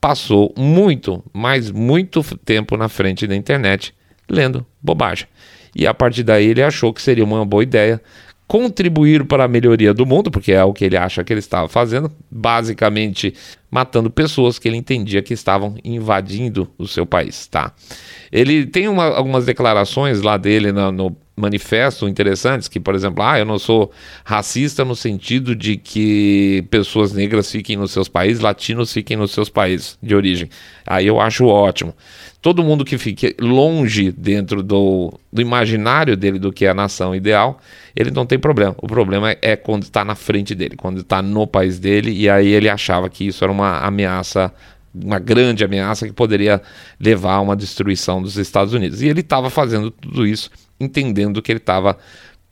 passou 0.00 0.54
muito, 0.56 1.24
mas 1.32 1.72
muito 1.72 2.22
tempo 2.44 2.76
na 2.76 2.88
frente 2.88 3.26
da 3.26 3.34
internet 3.34 3.92
lendo 4.30 4.64
bobagem. 4.80 5.26
E 5.74 5.84
a 5.84 5.92
partir 5.92 6.22
daí 6.22 6.46
ele 6.46 6.62
achou 6.62 6.94
que 6.94 7.02
seria 7.02 7.24
uma 7.24 7.44
boa 7.44 7.64
ideia 7.64 8.00
contribuir 8.46 9.24
para 9.24 9.42
a 9.42 9.48
melhoria 9.48 9.92
do 9.92 10.06
mundo, 10.06 10.30
porque 10.30 10.52
é 10.52 10.62
o 10.62 10.72
que 10.72 10.84
ele 10.84 10.96
acha 10.96 11.24
que 11.24 11.32
ele 11.32 11.40
estava 11.40 11.68
fazendo, 11.68 12.12
basicamente 12.30 13.34
matando 13.68 14.08
pessoas 14.08 14.60
que 14.60 14.68
ele 14.68 14.76
entendia 14.76 15.20
que 15.20 15.34
estavam 15.34 15.74
invadindo 15.82 16.70
o 16.78 16.86
seu 16.86 17.04
país, 17.04 17.48
tá? 17.48 17.72
Ele 18.30 18.66
tem 18.66 18.86
uma, 18.86 19.06
algumas 19.06 19.44
declarações 19.44 20.22
lá 20.22 20.36
dele 20.36 20.70
no, 20.70 20.92
no 20.92 21.16
manifestam 21.36 22.08
interessantes, 22.08 22.66
que, 22.66 22.80
por 22.80 22.94
exemplo, 22.94 23.22
ah, 23.22 23.38
eu 23.38 23.44
não 23.44 23.58
sou 23.58 23.92
racista 24.24 24.84
no 24.84 24.96
sentido 24.96 25.54
de 25.54 25.76
que 25.76 26.64
pessoas 26.70 27.12
negras 27.12 27.50
fiquem 27.50 27.76
nos 27.76 27.90
seus 27.90 28.08
países, 28.08 28.42
latinos 28.42 28.90
fiquem 28.92 29.18
nos 29.18 29.32
seus 29.32 29.50
países 29.50 29.98
de 30.02 30.14
origem. 30.14 30.48
Aí 30.86 31.06
eu 31.06 31.20
acho 31.20 31.46
ótimo. 31.46 31.94
Todo 32.40 32.62
mundo 32.62 32.84
que 32.84 32.96
fique 32.96 33.36
longe 33.40 34.12
dentro 34.12 34.62
do, 34.62 35.12
do 35.32 35.42
imaginário 35.42 36.16
dele 36.16 36.38
do 36.38 36.52
que 36.52 36.64
é 36.64 36.70
a 36.70 36.74
nação 36.74 37.14
ideal, 37.14 37.60
ele 37.94 38.10
não 38.10 38.24
tem 38.24 38.38
problema. 38.38 38.74
O 38.78 38.86
problema 38.86 39.36
é, 39.42 39.56
quando 39.56 39.82
está 39.82 40.04
na 40.04 40.14
frente 40.14 40.54
dele, 40.54 40.76
quando 40.76 41.00
está 41.00 41.20
no 41.20 41.46
país 41.46 41.78
dele, 41.78 42.12
e 42.12 42.30
aí 42.30 42.48
ele 42.48 42.68
achava 42.68 43.10
que 43.10 43.26
isso 43.26 43.44
era 43.44 43.52
uma 43.52 43.80
ameaça 43.80 44.52
uma 45.04 45.18
grande 45.18 45.64
ameaça 45.64 46.06
que 46.06 46.12
poderia 46.12 46.60
levar 46.98 47.34
a 47.34 47.40
uma 47.40 47.56
destruição 47.56 48.22
dos 48.22 48.36
Estados 48.36 48.72
Unidos. 48.72 49.02
E 49.02 49.08
ele 49.08 49.20
estava 49.20 49.50
fazendo 49.50 49.90
tudo 49.90 50.26
isso 50.26 50.50
entendendo 50.78 51.42
que 51.42 51.52
ele 51.52 51.58
estava 51.58 51.96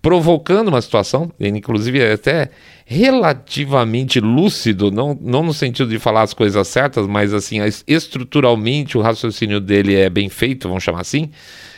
provocando 0.01 0.69
uma 0.69 0.83
situação, 0.83 1.33
ele 1.41 1.57
inclusive 1.57 1.99
é 1.99 2.13
até 2.13 2.51
relativamente 2.85 4.21
lúcido, 4.21 4.91
não, 4.91 5.19
não 5.19 5.43
no 5.43 5.55
sentido 5.55 5.89
de 5.89 5.99
falar 5.99 6.21
as 6.21 6.35
coisas 6.35 6.69
certas, 6.69 7.07
mas 7.07 7.33
assim, 7.33 7.57
estruturalmente 7.87 8.99
o 8.99 9.01
raciocínio 9.01 9.61
dele 9.61 9.95
é 9.95 10.11
bem 10.11 10.29
feito, 10.29 10.69
vamos 10.69 10.85
chamar 10.85 11.01
assim, 11.01 11.31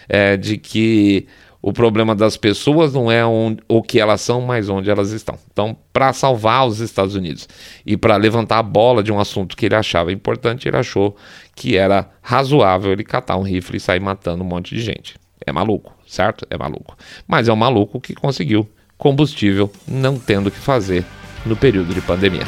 é, 0.08 0.36
de 0.36 0.58
que 0.58 1.28
o 1.66 1.72
problema 1.72 2.14
das 2.14 2.36
pessoas 2.36 2.94
não 2.94 3.10
é 3.10 3.26
onde, 3.26 3.60
o 3.68 3.82
que 3.82 3.98
elas 3.98 4.20
são, 4.20 4.40
mas 4.40 4.68
onde 4.68 4.88
elas 4.88 5.10
estão. 5.10 5.36
Então, 5.52 5.76
para 5.92 6.12
salvar 6.12 6.64
os 6.64 6.78
Estados 6.78 7.16
Unidos 7.16 7.48
e 7.84 7.96
para 7.96 8.14
levantar 8.14 8.60
a 8.60 8.62
bola 8.62 9.02
de 9.02 9.10
um 9.10 9.18
assunto 9.18 9.56
que 9.56 9.66
ele 9.66 9.74
achava 9.74 10.12
importante, 10.12 10.68
ele 10.68 10.76
achou 10.76 11.16
que 11.56 11.76
era 11.76 12.08
razoável 12.22 12.92
ele 12.92 13.02
catar 13.02 13.36
um 13.36 13.42
rifle 13.42 13.78
e 13.78 13.80
sair 13.80 13.98
matando 13.98 14.44
um 14.44 14.46
monte 14.46 14.76
de 14.76 14.80
gente. 14.80 15.16
É 15.44 15.50
maluco, 15.50 15.92
certo? 16.06 16.46
É 16.48 16.56
maluco. 16.56 16.96
Mas 17.26 17.48
é 17.48 17.52
um 17.52 17.56
maluco 17.56 18.00
que 18.00 18.14
conseguiu 18.14 18.70
combustível 18.96 19.68
não 19.88 20.20
tendo 20.20 20.52
que 20.52 20.60
fazer 20.60 21.04
no 21.44 21.56
período 21.56 21.92
de 21.92 22.00
pandemia. 22.00 22.44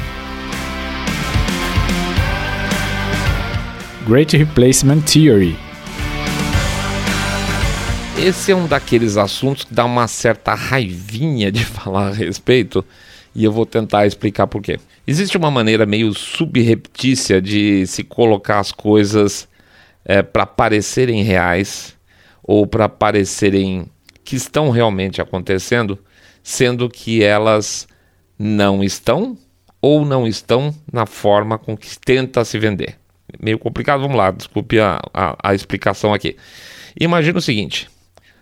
Great 4.07 4.37
Replacement 4.37 5.01
Theory. 5.01 5.68
Esse 8.21 8.51
é 8.51 8.57
um 8.57 8.67
daqueles 8.67 9.17
assuntos 9.17 9.63
que 9.63 9.73
dá 9.73 9.85
uma 9.85 10.09
certa 10.09 10.53
raivinha 10.53 11.53
de 11.53 11.63
falar 11.65 12.09
a 12.09 12.13
respeito 12.13 12.85
e 13.33 13.45
eu 13.45 13.53
vou 13.53 13.65
tentar 13.65 14.07
explicar 14.07 14.49
por 14.49 14.61
quê. 14.61 14.81
Existe 15.07 15.37
uma 15.37 15.53
maneira 15.53 15.87
meio 15.87 16.13
subreptícia 16.13 17.41
de 17.41 17.87
se 17.87 18.03
colocar 18.03 18.59
as 18.59 18.73
coisas 18.73 19.49
é, 20.05 20.21
para 20.21 20.45
parecerem 20.45 21.23
reais 21.23 21.97
ou 22.43 22.67
para 22.67 22.89
parecerem 22.89 23.87
que 24.25 24.35
estão 24.35 24.71
realmente 24.71 25.23
acontecendo, 25.23 25.97
sendo 26.43 26.91
que 26.91 27.23
elas 27.23 27.87
não 28.37 28.83
estão 28.83 29.39
ou 29.81 30.05
não 30.05 30.27
estão 30.27 30.75
na 30.93 31.07
forma 31.07 31.57
com 31.57 31.77
que 31.77 31.97
tenta 32.01 32.45
se 32.45 32.59
vender. 32.59 32.97
Meio 33.41 33.61
complicado, 33.61 34.01
vamos 34.01 34.17
lá, 34.17 34.33
desculpe 34.33 34.81
a, 34.81 35.01
a, 35.15 35.37
a 35.51 35.55
explicação 35.55 36.13
aqui. 36.13 36.37
Imagina 36.99 37.39
o 37.39 37.43
seguinte: 37.43 37.89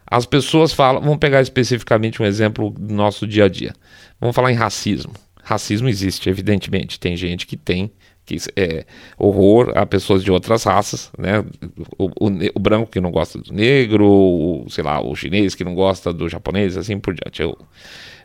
as 0.07 0.25
pessoas 0.25 0.73
falam, 0.73 1.03
vamos 1.03 1.19
pegar 1.19 1.41
especificamente 1.41 2.23
um 2.23 2.27
exemplo 2.27 2.71
do 2.71 2.95
nosso 2.95 3.27
dia 3.27 3.45
a 3.45 3.49
dia. 3.49 3.75
Vamos 4.21 4.35
falar 4.35 4.53
em 4.53 4.57
racismo. 4.57 5.13
Racismo 5.43 5.89
existe, 5.89 6.29
evidentemente. 6.29 6.99
Tem 6.99 7.17
gente 7.17 7.47
que 7.47 7.57
tem 7.57 7.93
que 8.27 8.37
é 8.57 8.85
horror 9.17 9.73
a 9.77 9.87
pessoas 9.87 10.25
de 10.25 10.33
outras 10.33 10.65
raças, 10.65 11.13
né? 11.17 11.45
O, 11.97 12.07
o, 12.07 12.31
o, 12.57 12.59
branco 12.59 12.91
que 12.91 13.01
não 13.01 13.13
gosta 13.13 13.39
do 13.39 13.53
negro, 13.53 14.05
o, 14.05 14.67
sei 14.69 14.83
lá, 14.83 15.01
o 15.01 15.15
chinês 15.15 15.55
que 15.55 15.63
não 15.63 15.77
gosta 15.77 16.13
do 16.13 16.29
japonês, 16.29 16.77
assim 16.77 16.99
por 16.99 17.15
diante. 17.15 17.41
Eu, 17.41 17.57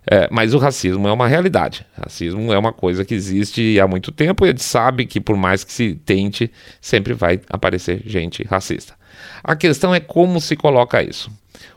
é, 0.10 0.28
mas 0.32 0.56
o 0.56 0.58
racismo 0.58 1.08
é 1.08 1.12
uma 1.12 1.28
realidade. 1.28 1.86
Racismo 1.94 2.52
é 2.52 2.58
uma 2.58 2.74
coisa 2.74 3.06
que 3.06 3.14
existe 3.14 3.80
há 3.80 3.88
muito 3.88 4.12
tempo 4.12 4.44
e 4.44 4.50
a 4.50 4.52
gente 4.52 4.64
sabe 4.64 5.06
que 5.06 5.22
por 5.22 5.38
mais 5.38 5.64
que 5.64 5.72
se 5.72 5.94
tente, 5.94 6.52
sempre 6.82 7.14
vai 7.14 7.40
aparecer 7.48 8.02
gente 8.04 8.44
racista. 8.44 8.96
A 9.44 9.56
questão 9.56 9.94
é 9.94 10.00
como 10.00 10.42
se 10.42 10.56
coloca 10.56 11.04
isso. 11.04 11.32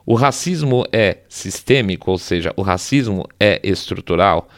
O 0.07 0.15
racismo 0.15 0.85
é 0.93 1.19
sistêmico, 1.29 2.11
ou 2.11 2.19
seja, 2.19 2.53
o 2.57 2.63
racismo 2.63 3.27
é 3.39 3.61
estrutural 3.63 4.49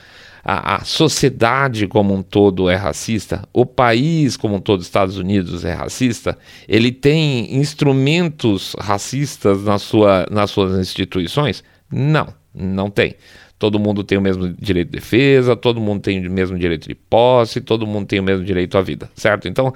a, 0.49 0.77
a, 0.77 0.85
sociedade 0.85 1.89
como 1.89 2.15
um 2.15 2.23
todo 2.23 2.71
é 2.71 2.77
racista, 2.77 3.43
o 3.53 3.67
país 3.67 4.37
como 4.37 4.55
um 4.55 4.61
todo, 4.61 4.81
Estados 4.81 5.19
Unidos, 5.19 5.65
é 5.65 5.73
racista, 5.73 6.39
ele 6.69 6.93
tem 6.93 7.57
instrumentos 7.57 8.77
racistas 8.79 9.65
na 9.65 9.77
sua, 9.77 10.25
nas 10.31 10.53
suas 10.53 10.79
instituições? 10.79 11.65
Não, 11.91 12.29
não 12.55 12.89
tem. 12.89 13.17
Todo 13.59 13.79
mundo 13.79 14.05
tem 14.05 14.19
o 14.19 14.21
mesmo 14.21 14.53
direito 14.53 14.91
de 14.91 14.99
defesa, 14.99 15.57
todo 15.57 15.81
mundo 15.81 16.03
tem 16.03 16.27
o 16.27 16.31
mesmo 16.31 16.59
direito 16.59 16.87
de 16.87 16.95
posse, 16.95 17.61
todo 17.61 17.87
mundo 17.87 18.07
tem 18.07 18.21
o 18.21 18.23
mesmo 18.23 18.45
direito 18.45 18.77
à 18.77 18.83
vida, 18.83 19.11
certo? 19.15 19.49
Então, 19.49 19.73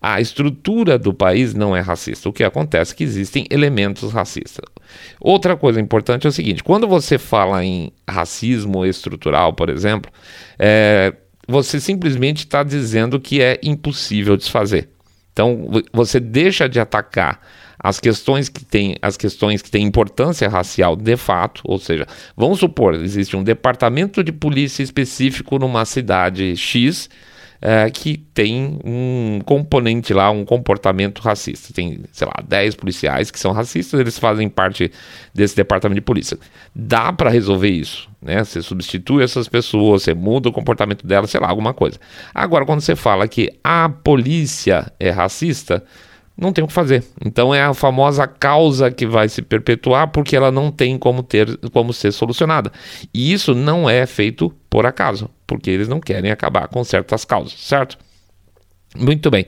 a 0.00 0.20
estrutura 0.20 0.98
do 0.98 1.14
país 1.14 1.54
não 1.54 1.74
é 1.74 1.80
racista. 1.80 2.28
O 2.28 2.32
que 2.32 2.44
acontece 2.44 2.92
é 2.92 2.96
que 2.96 3.04
existem 3.04 3.46
elementos 3.50 4.12
racistas. 4.12 4.64
Outra 5.18 5.56
coisa 5.56 5.80
importante 5.80 6.26
é 6.26 6.28
o 6.28 6.32
seguinte: 6.32 6.62
quando 6.62 6.86
você 6.86 7.16
fala 7.16 7.64
em 7.64 7.90
racismo 8.08 8.84
estrutural, 8.84 9.54
por 9.54 9.70
exemplo, 9.70 10.12
é, 10.58 11.14
você 11.48 11.80
simplesmente 11.80 12.40
está 12.40 12.62
dizendo 12.62 13.18
que 13.18 13.40
é 13.40 13.58
impossível 13.62 14.36
desfazer. 14.36 14.90
Então, 15.32 15.68
você 15.90 16.20
deixa 16.20 16.68
de 16.68 16.78
atacar 16.78 17.40
as 17.78 18.00
questões 18.00 18.48
que 18.48 18.64
têm 18.64 18.96
as 19.02 19.16
questões 19.16 19.62
que 19.62 19.70
têm 19.70 19.84
importância 19.84 20.48
racial 20.48 20.96
de 20.96 21.16
fato, 21.16 21.62
ou 21.64 21.78
seja, 21.78 22.06
vamos 22.36 22.58
supor, 22.58 22.94
existe 22.94 23.36
um 23.36 23.42
departamento 23.42 24.22
de 24.22 24.32
polícia 24.32 24.82
específico 24.82 25.58
numa 25.58 25.84
cidade 25.84 26.56
X 26.56 27.08
é, 27.64 27.88
que 27.88 28.16
tem 28.34 28.80
um 28.84 29.40
componente 29.44 30.12
lá, 30.12 30.28
um 30.32 30.44
comportamento 30.44 31.20
racista. 31.20 31.72
Tem, 31.72 32.00
sei 32.10 32.26
lá, 32.26 32.42
10 32.46 32.74
policiais 32.74 33.30
que 33.30 33.38
são 33.38 33.52
racistas, 33.52 34.00
eles 34.00 34.18
fazem 34.18 34.48
parte 34.48 34.90
desse 35.32 35.54
departamento 35.54 35.94
de 35.94 36.04
polícia. 36.04 36.36
Dá 36.74 37.12
para 37.12 37.30
resolver 37.30 37.70
isso, 37.70 38.10
né? 38.20 38.42
Você 38.42 38.60
substitui 38.60 39.22
essas 39.22 39.46
pessoas, 39.46 40.02
você 40.02 40.12
muda 40.12 40.48
o 40.48 40.52
comportamento 40.52 41.06
delas, 41.06 41.30
sei 41.30 41.40
lá, 41.40 41.48
alguma 41.48 41.72
coisa. 41.72 42.00
Agora, 42.34 42.66
quando 42.66 42.80
você 42.80 42.96
fala 42.96 43.28
que 43.28 43.48
a 43.62 43.88
polícia 43.88 44.92
é 44.98 45.10
racista, 45.10 45.84
não 46.42 46.52
tem 46.52 46.64
o 46.64 46.66
que 46.66 46.72
fazer. 46.72 47.04
Então 47.24 47.54
é 47.54 47.62
a 47.62 47.72
famosa 47.72 48.26
causa 48.26 48.90
que 48.90 49.06
vai 49.06 49.28
se 49.28 49.40
perpetuar 49.40 50.08
porque 50.08 50.36
ela 50.36 50.50
não 50.50 50.70
tem 50.70 50.98
como 50.98 51.22
ter 51.22 51.56
como 51.70 51.92
ser 51.92 52.12
solucionada. 52.12 52.72
E 53.14 53.32
isso 53.32 53.54
não 53.54 53.88
é 53.88 54.04
feito 54.04 54.52
por 54.68 54.84
acaso, 54.84 55.30
porque 55.46 55.70
eles 55.70 55.88
não 55.88 56.00
querem 56.00 56.30
acabar 56.30 56.68
com 56.68 56.82
certas 56.82 57.24
causas, 57.24 57.54
certo? 57.54 57.96
Muito 58.96 59.30
bem. 59.30 59.46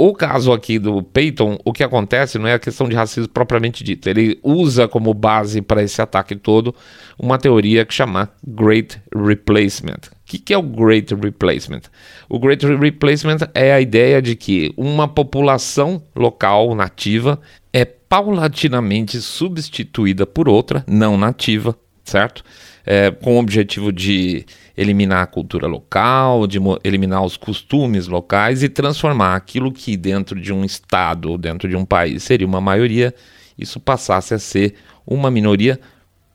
O 0.00 0.14
caso 0.14 0.52
aqui 0.52 0.78
do 0.78 1.02
Peyton, 1.02 1.58
o 1.64 1.72
que 1.72 1.82
acontece 1.82 2.38
não 2.38 2.46
é 2.46 2.54
a 2.54 2.58
questão 2.58 2.88
de 2.88 2.94
racismo 2.94 3.28
propriamente 3.28 3.82
dita. 3.82 4.08
Ele 4.08 4.38
usa 4.44 4.86
como 4.86 5.12
base 5.12 5.60
para 5.60 5.82
esse 5.82 6.00
ataque 6.00 6.36
todo 6.36 6.72
uma 7.18 7.36
teoria 7.36 7.84
que 7.84 7.92
chama 7.92 8.30
Great 8.46 9.00
Replacement. 9.12 10.17
Que, 10.28 10.38
que 10.38 10.52
é 10.52 10.58
o 10.58 10.62
Great 10.62 11.14
Replacement? 11.14 11.80
O 12.28 12.38
Great 12.38 12.64
Replacement 12.66 13.38
é 13.54 13.72
a 13.72 13.80
ideia 13.80 14.20
de 14.20 14.36
que 14.36 14.74
uma 14.76 15.08
população 15.08 16.02
local 16.14 16.74
nativa 16.74 17.40
é 17.72 17.86
paulatinamente 17.86 19.22
substituída 19.22 20.26
por 20.26 20.46
outra 20.46 20.84
não 20.86 21.16
nativa, 21.16 21.74
certo? 22.04 22.44
É, 22.84 23.10
com 23.10 23.36
o 23.36 23.40
objetivo 23.40 23.90
de 23.90 24.44
eliminar 24.76 25.22
a 25.22 25.26
cultura 25.26 25.66
local, 25.66 26.46
de 26.46 26.58
eliminar 26.84 27.24
os 27.24 27.38
costumes 27.38 28.06
locais 28.06 28.62
e 28.62 28.68
transformar 28.68 29.34
aquilo 29.34 29.72
que 29.72 29.96
dentro 29.96 30.38
de 30.38 30.52
um 30.52 30.62
estado, 30.62 31.38
dentro 31.38 31.66
de 31.66 31.76
um 31.76 31.86
país 31.86 32.22
seria 32.22 32.46
uma 32.46 32.60
maioria, 32.60 33.14
isso 33.58 33.80
passasse 33.80 34.34
a 34.34 34.38
ser 34.38 34.74
uma 35.06 35.30
minoria 35.30 35.80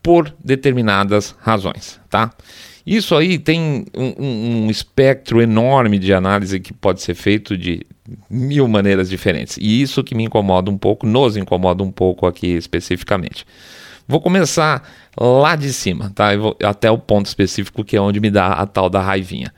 por 0.02 0.34
determinadas 0.44 1.36
razões, 1.40 2.00
tá? 2.10 2.32
Isso 2.86 3.16
aí 3.16 3.40
tem 3.40 3.86
um, 3.96 4.66
um, 4.66 4.70
espectro 4.70 5.42
enorme 5.42 5.98
de 5.98 6.14
análise 6.14 6.60
que 6.60 6.74
pode 6.74 7.02
ser 7.02 7.16
feito 7.16 7.58
de 7.58 7.86
mil 8.30 8.68
maneiras 8.68 9.10
diferentes. 9.10 9.58
E 9.58 9.82
isso 9.82 10.04
que 10.04 10.14
me 10.14 10.26
incomoda 10.26 10.70
um 10.70 10.78
pouco, 10.78 11.08
nos 11.08 11.38
incomoda 11.38 11.82
um 11.82 11.92
pouco 11.92 12.28
aqui 12.28 12.48
especificamente. 12.48 13.46
Vou 14.06 14.20
começar 14.20 14.84
lá 15.18 15.56
de 15.56 15.72
cima, 15.72 16.12
tá? 16.14 16.36
Vou, 16.36 16.58
até 16.62 16.92
o 16.92 16.98
ponto 16.98 17.26
específico 17.26 17.86
que 17.86 17.96
é 17.96 18.02
onde 18.02 18.20
me 18.20 18.30
dá 18.30 18.48
a 18.48 18.66
tal 18.66 18.90
da 18.90 19.02
raivinha. 19.02 19.54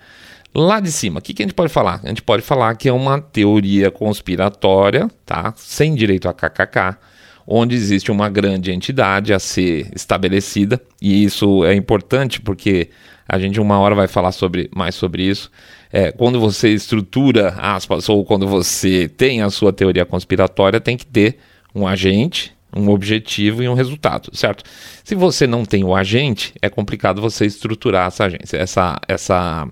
Lá 0.53 0.79
de 0.79 0.91
cima, 0.91 1.19
o 1.19 1.21
que, 1.21 1.33
que 1.33 1.41
a 1.41 1.45
gente 1.45 1.55
pode 1.55 1.73
falar? 1.73 1.99
A 2.03 2.07
gente 2.07 2.21
pode 2.21 2.43
falar 2.43 2.75
que 2.75 2.87
é 2.87 2.93
uma 2.93 3.19
teoria 3.19 3.89
conspiratória, 3.89 5.09
tá? 5.25 5.53
Sem 5.57 5.95
direito 5.95 6.29
a 6.29 6.33
kkk, 6.33 6.97
onde 7.45 7.75
existe 7.75 8.11
uma 8.11 8.29
grande 8.29 8.71
entidade 8.71 9.33
a 9.33 9.39
ser 9.39 9.91
estabelecida, 9.93 10.79
e 11.01 11.25
isso 11.25 11.65
é 11.65 11.75
importante 11.75 12.39
porque 12.39 12.89
a 13.27 13.39
gente 13.39 13.59
uma 13.59 13.79
hora 13.79 13.95
vai 13.95 14.07
falar 14.07 14.31
sobre, 14.31 14.69
mais 14.75 14.95
sobre 14.95 15.23
isso. 15.23 15.51
É, 15.91 16.11
quando 16.11 16.39
você 16.39 16.69
estrutura 16.69 17.49
aspas, 17.57 18.09
ou 18.09 18.23
quando 18.25 18.47
você 18.47 19.07
tem 19.07 19.41
a 19.41 19.49
sua 19.49 19.71
teoria 19.73 20.05
conspiratória, 20.05 20.79
tem 20.79 20.97
que 20.97 21.05
ter 21.05 21.37
um 21.73 21.87
agente 21.87 22.55
um 22.75 22.89
objetivo 22.89 23.63
e 23.63 23.69
um 23.69 23.73
resultado, 23.73 24.35
certo? 24.35 24.63
Se 25.01 25.15
você 25.15 25.47
não 25.47 25.63
tem 25.63 25.85
o 25.85 25.95
agente, 25.95 26.53
é 26.61 26.69
complicado 26.69 27.21
você 27.21 27.45
estruturar 27.45 28.07
essa 28.07 28.25
agência, 28.25 28.57
essa, 28.57 28.99
essa 29.07 29.67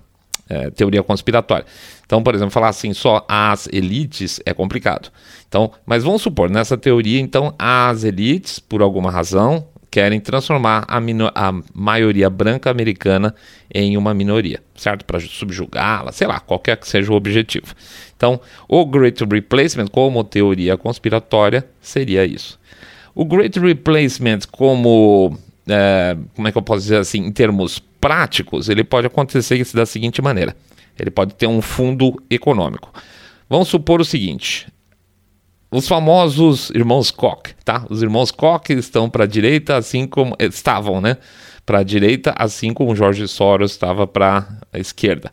é, 0.48 0.70
teoria 0.70 1.02
conspiratória. 1.02 1.66
Então, 2.06 2.22
por 2.22 2.34
exemplo, 2.34 2.50
falar 2.50 2.68
assim 2.68 2.94
só 2.94 3.24
as 3.28 3.68
elites 3.70 4.40
é 4.46 4.54
complicado. 4.54 5.10
Então, 5.46 5.70
mas 5.84 6.02
vamos 6.02 6.22
supor, 6.22 6.48
nessa 6.48 6.78
teoria, 6.78 7.20
então, 7.20 7.54
as 7.58 8.04
elites, 8.04 8.58
por 8.58 8.80
alguma 8.80 9.10
razão, 9.10 9.66
querem 9.94 10.18
transformar 10.18 10.84
a, 10.88 10.98
a 10.98 11.52
maioria 11.72 12.28
branca 12.28 12.68
americana 12.68 13.32
em 13.72 13.96
uma 13.96 14.12
minoria, 14.12 14.60
certo? 14.74 15.04
Para 15.04 15.20
subjugá-la, 15.20 16.10
sei 16.10 16.26
lá, 16.26 16.40
qualquer 16.40 16.76
que 16.76 16.88
seja 16.88 17.12
o 17.12 17.14
objetivo. 17.14 17.72
Então, 18.16 18.40
o 18.68 18.84
Great 18.84 19.24
Replacement, 19.24 19.86
como 19.86 20.24
teoria 20.24 20.76
conspiratória, 20.76 21.64
seria 21.80 22.26
isso. 22.26 22.58
O 23.14 23.24
Great 23.24 23.56
Replacement, 23.60 24.40
como. 24.50 25.38
É, 25.68 26.16
como 26.34 26.48
é 26.48 26.50
que 26.50 26.58
eu 26.58 26.62
posso 26.62 26.82
dizer 26.82 26.96
assim, 26.96 27.20
em 27.24 27.30
termos 27.30 27.78
práticos, 28.00 28.68
ele 28.68 28.82
pode 28.82 29.06
acontecer 29.06 29.64
da 29.74 29.86
seguinte 29.86 30.20
maneira: 30.20 30.56
ele 30.98 31.12
pode 31.12 31.36
ter 31.36 31.46
um 31.46 31.62
fundo 31.62 32.20
econômico. 32.28 32.92
Vamos 33.48 33.68
supor 33.68 34.00
o 34.00 34.04
seguinte: 34.04 34.66
os 35.74 35.88
famosos 35.88 36.70
irmãos 36.70 37.10
Koch, 37.10 37.52
tá? 37.64 37.84
Os 37.90 38.00
irmãos 38.00 38.30
Koch 38.30 38.72
estão 38.72 39.10
para 39.10 39.24
a 39.24 39.26
direita, 39.26 39.76
assim 39.76 40.06
como 40.06 40.36
estavam, 40.38 41.00
né? 41.00 41.16
Para 41.66 41.80
a 41.80 41.82
direita, 41.82 42.32
assim 42.38 42.72
como 42.72 42.94
Jorge 42.94 43.26
Soros 43.26 43.72
estava 43.72 44.06
para 44.06 44.46
a 44.72 44.78
esquerda. 44.78 45.32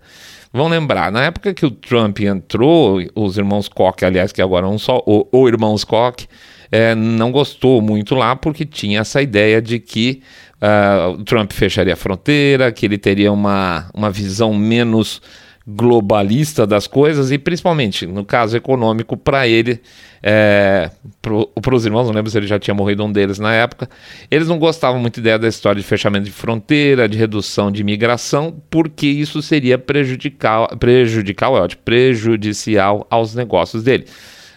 Vão 0.51 0.67
lembrar, 0.67 1.11
na 1.11 1.25
época 1.25 1.53
que 1.53 1.63
o 1.63 1.69
Trump 1.69 2.21
entrou, 2.21 2.99
os 3.13 3.37
irmãos 3.37 3.69
Koch, 3.69 4.03
aliás, 4.03 4.31
que 4.31 4.41
agora 4.41 4.65
é 4.65 4.69
um 4.69 4.79
só, 4.79 5.03
o, 5.05 5.27
o 5.31 5.47
irmãos 5.47 5.83
Koch, 5.83 6.27
é, 6.71 6.95
não 6.95 7.31
gostou 7.31 7.79
muito 7.79 8.15
lá 8.15 8.35
porque 8.35 8.65
tinha 8.65 9.01
essa 9.01 9.21
ideia 9.21 9.61
de 9.61 9.77
que 9.77 10.23
uh, 10.59 11.11
o 11.11 11.23
Trump 11.23 11.51
fecharia 11.51 11.93
a 11.93 11.97
fronteira, 11.97 12.71
que 12.71 12.87
ele 12.87 12.97
teria 12.97 13.31
uma, 13.31 13.91
uma 13.93 14.09
visão 14.09 14.55
menos 14.55 15.21
globalista 15.67 16.65
das 16.65 16.87
coisas 16.87 17.31
e 17.31 17.37
principalmente 17.37 18.07
no 18.07 18.25
caso 18.25 18.57
econômico 18.57 19.15
para 19.15 19.47
ele 19.47 19.79
é, 20.23 20.89
para 21.21 21.75
os 21.75 21.85
irmãos 21.85 22.05
não 22.05 22.13
lembro 22.13 22.31
se 22.31 22.37
ele 22.37 22.47
já 22.47 22.57
tinha 22.57 22.73
morrido 22.73 23.03
um 23.03 23.11
deles 23.11 23.37
na 23.37 23.53
época 23.53 23.87
eles 24.29 24.47
não 24.47 24.57
gostavam 24.57 24.99
muito 24.99 25.19
ideia 25.19 25.37
da 25.37 25.47
história 25.47 25.79
de 25.79 25.87
fechamento 25.87 26.25
de 26.25 26.31
fronteira 26.31 27.07
de 27.07 27.17
redução 27.17 27.71
de 27.71 27.81
imigração 27.81 28.55
porque 28.71 29.05
isso 29.05 29.41
seria 29.41 29.77
prejudicial 29.77 30.67
prejudicial 30.79 31.57
é 31.57 31.61
ótimo, 31.61 31.81
prejudicial 31.85 33.05
aos 33.09 33.35
negócios 33.35 33.83
dele 33.83 34.05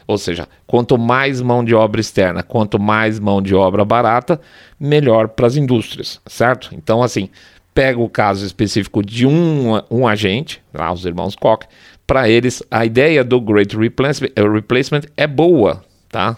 ou 0.06 0.18
seja, 0.18 0.46
quanto 0.66 0.98
mais 0.98 1.40
mão 1.40 1.64
de 1.64 1.74
obra 1.74 2.00
externa, 2.00 2.42
quanto 2.42 2.78
mais 2.78 3.18
mão 3.18 3.40
de 3.40 3.54
obra 3.54 3.84
barata, 3.84 4.40
melhor 4.78 5.28
para 5.28 5.46
as 5.46 5.56
indústrias, 5.56 6.20
certo? 6.26 6.70
Então, 6.72 7.02
assim, 7.02 7.30
pega 7.74 8.00
o 8.00 8.08
caso 8.08 8.46
específico 8.46 9.04
de 9.04 9.26
um, 9.26 9.72
um 9.90 10.06
agente, 10.06 10.62
lá 10.72 10.92
os 10.92 11.04
irmãos 11.04 11.34
Koch, 11.34 11.66
para 12.06 12.28
eles 12.28 12.62
a 12.70 12.84
ideia 12.84 13.24
do 13.24 13.40
Great 13.40 13.76
Replacement, 13.76 14.30
eh, 14.36 14.48
Replacement 14.48 15.02
é 15.16 15.26
boa, 15.26 15.84
tá? 16.08 16.36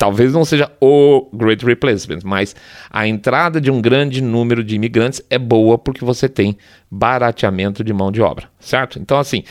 Talvez 0.00 0.32
não 0.32 0.46
seja 0.46 0.72
o 0.80 1.28
Great 1.30 1.62
Replacement, 1.62 2.20
mas 2.24 2.56
a 2.88 3.06
entrada 3.06 3.60
de 3.60 3.70
um 3.70 3.82
grande 3.82 4.22
número 4.22 4.64
de 4.64 4.74
imigrantes 4.74 5.22
é 5.28 5.38
boa 5.38 5.76
porque 5.76 6.02
você 6.02 6.26
tem 6.26 6.56
barateamento 6.90 7.84
de 7.84 7.92
mão 7.92 8.10
de 8.10 8.22
obra, 8.22 8.48
certo? 8.58 8.98
Então, 8.98 9.18
assim, 9.18 9.44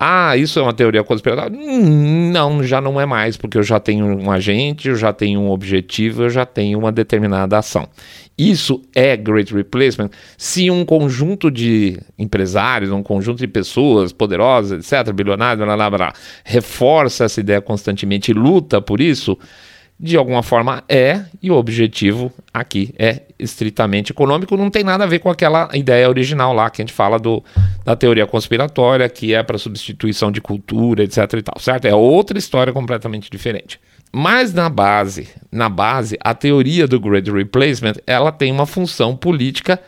ah, 0.00 0.36
isso 0.36 0.58
é 0.58 0.62
uma 0.62 0.72
teoria 0.72 1.04
conspiratória? 1.04 1.56
Não, 1.56 2.64
já 2.64 2.80
não 2.80 3.00
é 3.00 3.06
mais, 3.06 3.36
porque 3.36 3.56
eu 3.56 3.62
já 3.62 3.78
tenho 3.78 4.04
um 4.04 4.28
agente, 4.28 4.88
eu 4.88 4.96
já 4.96 5.12
tenho 5.12 5.38
um 5.38 5.52
objetivo, 5.52 6.24
eu 6.24 6.30
já 6.30 6.44
tenho 6.44 6.80
uma 6.80 6.90
determinada 6.90 7.56
ação. 7.56 7.86
Isso 8.36 8.82
é 8.96 9.16
Great 9.16 9.54
Replacement 9.54 10.10
se 10.36 10.68
um 10.68 10.84
conjunto 10.84 11.48
de 11.48 12.00
empresários, 12.18 12.90
um 12.90 13.04
conjunto 13.04 13.38
de 13.38 13.46
pessoas 13.46 14.12
poderosas, 14.12 14.92
etc., 14.92 15.12
bilionários, 15.14 15.64
blá, 15.64 15.76
blá, 15.76 15.90
blá, 15.90 16.12
reforça 16.44 17.26
essa 17.26 17.38
ideia 17.38 17.60
constantemente 17.60 18.32
e 18.32 18.34
luta 18.34 18.82
por 18.82 19.00
isso 19.00 19.38
de 20.02 20.16
alguma 20.16 20.42
forma 20.42 20.82
é, 20.88 21.22
e 21.40 21.48
o 21.48 21.54
objetivo 21.54 22.32
aqui 22.52 22.92
é 22.98 23.22
estritamente 23.38 24.10
econômico, 24.10 24.56
não 24.56 24.68
tem 24.68 24.82
nada 24.82 25.04
a 25.04 25.06
ver 25.06 25.20
com 25.20 25.30
aquela 25.30 25.68
ideia 25.74 26.08
original 26.08 26.52
lá 26.52 26.68
que 26.70 26.82
a 26.82 26.84
gente 26.84 26.92
fala 26.92 27.20
do, 27.20 27.40
da 27.84 27.94
teoria 27.94 28.26
conspiratória, 28.26 29.08
que 29.08 29.32
é 29.32 29.44
para 29.44 29.56
substituição 29.56 30.32
de 30.32 30.40
cultura, 30.40 31.04
etc 31.04 31.18
e 31.34 31.42
tal, 31.42 31.60
certo? 31.60 31.84
É 31.84 31.94
outra 31.94 32.36
história 32.36 32.72
completamente 32.72 33.30
diferente. 33.30 33.78
Mas 34.12 34.52
na 34.52 34.68
base, 34.68 35.28
na 35.52 35.68
base, 35.68 36.18
a 36.20 36.34
teoria 36.34 36.88
do 36.88 36.98
Great 36.98 37.30
Replacement, 37.30 37.94
ela 38.04 38.32
tem 38.32 38.50
uma 38.50 38.66
função 38.66 39.16
política 39.16 39.80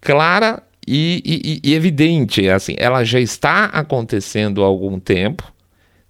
clara 0.00 0.62
e, 0.86 1.60
e, 1.64 1.70
e 1.70 1.74
evidente, 1.74 2.48
assim, 2.48 2.76
ela 2.78 3.02
já 3.02 3.18
está 3.18 3.64
acontecendo 3.64 4.62
há 4.62 4.66
algum 4.66 5.00
tempo, 5.00 5.52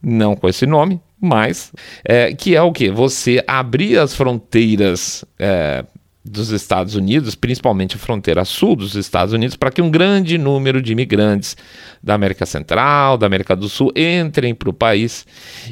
não 0.03 0.37
com 0.37 0.47
esse 0.47 0.67
nome, 0.67 1.01
mas 1.21 1.73
é, 2.05 2.33
que 2.33 2.55
é 2.55 2.63
o 2.63 2.73
que? 2.73 2.91
Você 2.91 3.43
abrir 3.47 3.99
as 3.99 4.15
fronteiras 4.15 5.25
é, 5.39 5.85
dos 6.29 6.51
Estados 6.51 6.95
Unidos, 6.95 7.35
principalmente 7.35 7.97
a 7.97 7.99
fronteira 7.99 8.45
sul 8.45 8.77
dos 8.77 8.95
Estados 8.95 9.33
Unidos, 9.33 9.57
para 9.57 9.71
que 9.71 9.83
um 9.83 9.91
grande 9.91 10.37
número 10.37 10.81
de 10.83 10.93
imigrantes 10.93 11.57
da 12.03 12.15
América 12.15 12.47
Central, 12.47 13.17
da 13.17 13.27
América 13.27 13.57
do 13.57 13.69
Sul 13.69 13.93
entrem 13.97 14.55
para 14.55 14.69
o 14.69 14.73
país 14.73 15.27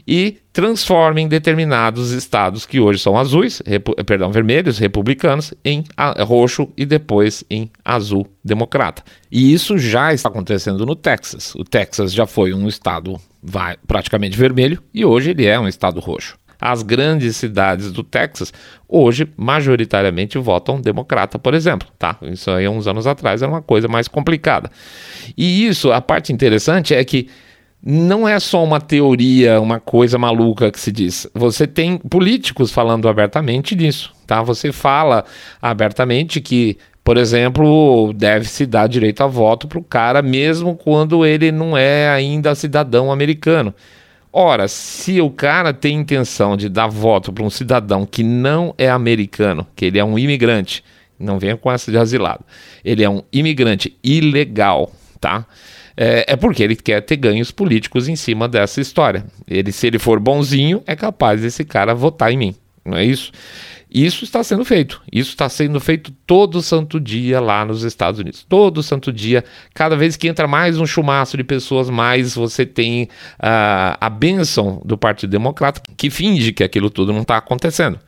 e 0.06 0.38
transformem 0.52 1.28
determinados 1.28 2.12
estados 2.12 2.64
que 2.64 2.80
hoje 2.80 2.98
são 2.98 3.18
azuis, 3.18 3.62
perdão, 4.06 4.32
vermelhos, 4.32 4.78
republicanos, 4.78 5.52
em 5.64 5.85
roxo 6.20 6.68
e 6.76 6.87
depois 6.87 7.44
em 7.50 7.70
azul 7.85 8.26
democrata. 8.42 9.02
E 9.30 9.52
isso 9.52 9.76
já 9.76 10.14
está 10.14 10.28
acontecendo 10.28 10.87
no 10.87 10.96
Texas. 10.96 11.54
O 11.54 11.62
Texas 11.62 12.12
já 12.12 12.26
foi 12.26 12.54
um 12.54 12.66
estado 12.66 13.20
vai, 13.46 13.76
praticamente 13.87 14.37
vermelho 14.37 14.82
e 14.92 15.04
hoje 15.04 15.30
ele 15.30 15.46
é 15.46 15.59
um 15.59 15.68
estado 15.68 16.00
roxo. 16.00 16.37
As 16.61 16.82
grandes 16.82 17.37
cidades 17.37 17.92
do 17.92 18.02
Texas 18.02 18.52
hoje 18.88 19.28
majoritariamente 19.37 20.38
votam 20.38 20.80
democrata, 20.80 21.38
por 21.38 21.54
exemplo, 21.54 21.87
tá? 21.98 22.16
Isso 22.22 22.50
aí 22.50 22.66
uns 22.66 22.87
anos 22.87 23.06
atrás 23.06 23.42
era 23.42 23.50
uma 23.50 23.62
coisa 23.62 23.87
mais 23.88 24.09
complicada. 24.09 24.70
E 25.37 25.66
isso, 25.66 25.92
a 25.92 26.00
parte 26.00 26.32
interessante 26.32 26.94
é 26.94 27.04
que 27.04 27.28
não 27.82 28.26
é 28.26 28.40
só 28.40 28.64
uma 28.64 28.80
teoria, 28.80 29.61
uma 29.61 29.78
coisa 29.78 30.18
maluca 30.18 30.72
que 30.72 30.80
se 30.80 30.90
diz. 30.90 31.28
Você 31.35 31.66
tem 31.66 31.98
políticos 31.98 32.72
falando 32.72 33.09
abertamente 33.09 33.74
disso, 33.74 34.12
tá? 34.26 34.42
Você 34.42 34.72
fala 34.72 35.24
abertamente 35.61 36.40
que 36.40 36.78
por 37.06 37.18
exemplo, 37.18 38.12
deve-se 38.12 38.66
dar 38.66 38.88
direito 38.88 39.22
a 39.22 39.28
voto 39.28 39.68
para 39.68 39.78
o 39.78 39.84
cara, 39.84 40.20
mesmo 40.22 40.74
quando 40.74 41.24
ele 41.24 41.52
não 41.52 41.78
é 41.78 42.08
ainda 42.08 42.52
cidadão 42.56 43.12
americano. 43.12 43.72
Ora, 44.32 44.66
se 44.66 45.20
o 45.20 45.30
cara 45.30 45.72
tem 45.72 45.96
intenção 45.96 46.56
de 46.56 46.68
dar 46.68 46.88
voto 46.88 47.32
para 47.32 47.44
um 47.44 47.48
cidadão 47.48 48.04
que 48.04 48.24
não 48.24 48.74
é 48.76 48.90
americano, 48.90 49.64
que 49.76 49.84
ele 49.84 50.00
é 50.00 50.04
um 50.04 50.18
imigrante, 50.18 50.82
não 51.16 51.38
venha 51.38 51.56
com 51.56 51.70
essa 51.70 51.92
de 51.92 51.96
asilado, 51.96 52.44
ele 52.84 53.04
é 53.04 53.08
um 53.08 53.22
imigrante 53.32 53.96
ilegal, 54.02 54.90
tá? 55.20 55.46
É, 55.96 56.32
é, 56.32 56.34
porque 56.34 56.60
ele 56.60 56.74
quer 56.74 57.02
ter 57.02 57.18
ganhos 57.18 57.52
políticos 57.52 58.08
em 58.08 58.16
cima 58.16 58.48
dessa 58.48 58.80
história. 58.80 59.24
Ele, 59.46 59.70
se 59.70 59.86
ele 59.86 60.00
for 60.00 60.18
bonzinho, 60.18 60.82
é 60.88 60.96
capaz 60.96 61.40
desse 61.40 61.64
cara 61.64 61.94
votar 61.94 62.32
em 62.32 62.36
mim, 62.36 62.54
não 62.84 62.98
é 62.98 63.04
isso? 63.04 63.30
Isso 63.96 64.24
está 64.24 64.44
sendo 64.44 64.62
feito. 64.62 65.00
Isso 65.11 65.30
está 65.30 65.48
sendo 65.48 65.80
feito 65.80 66.12
todo 66.26 66.61
santo 66.61 67.00
dia 67.00 67.40
lá 67.40 67.64
nos 67.64 67.82
Estados 67.82 68.20
Unidos. 68.20 68.44
Todo 68.46 68.82
santo 68.82 69.11
dia. 69.11 69.42
Cada 69.72 69.96
vez 69.96 70.18
que 70.18 70.28
entra 70.28 70.46
mais 70.46 70.78
um 70.78 70.85
chumaço 70.85 71.35
de 71.35 71.42
pessoas, 71.42 71.88
mais 71.88 72.35
você 72.35 72.66
tem 72.66 73.04
uh, 73.04 73.96
a 73.98 74.11
bênção 74.11 74.82
do 74.85 74.98
Partido 74.98 75.30
Democrata 75.30 75.80
que 75.96 76.11
finge 76.11 76.52
que 76.52 76.62
aquilo 76.62 76.90
tudo 76.90 77.11
não 77.11 77.22
está 77.22 77.38
acontecendo. 77.38 77.98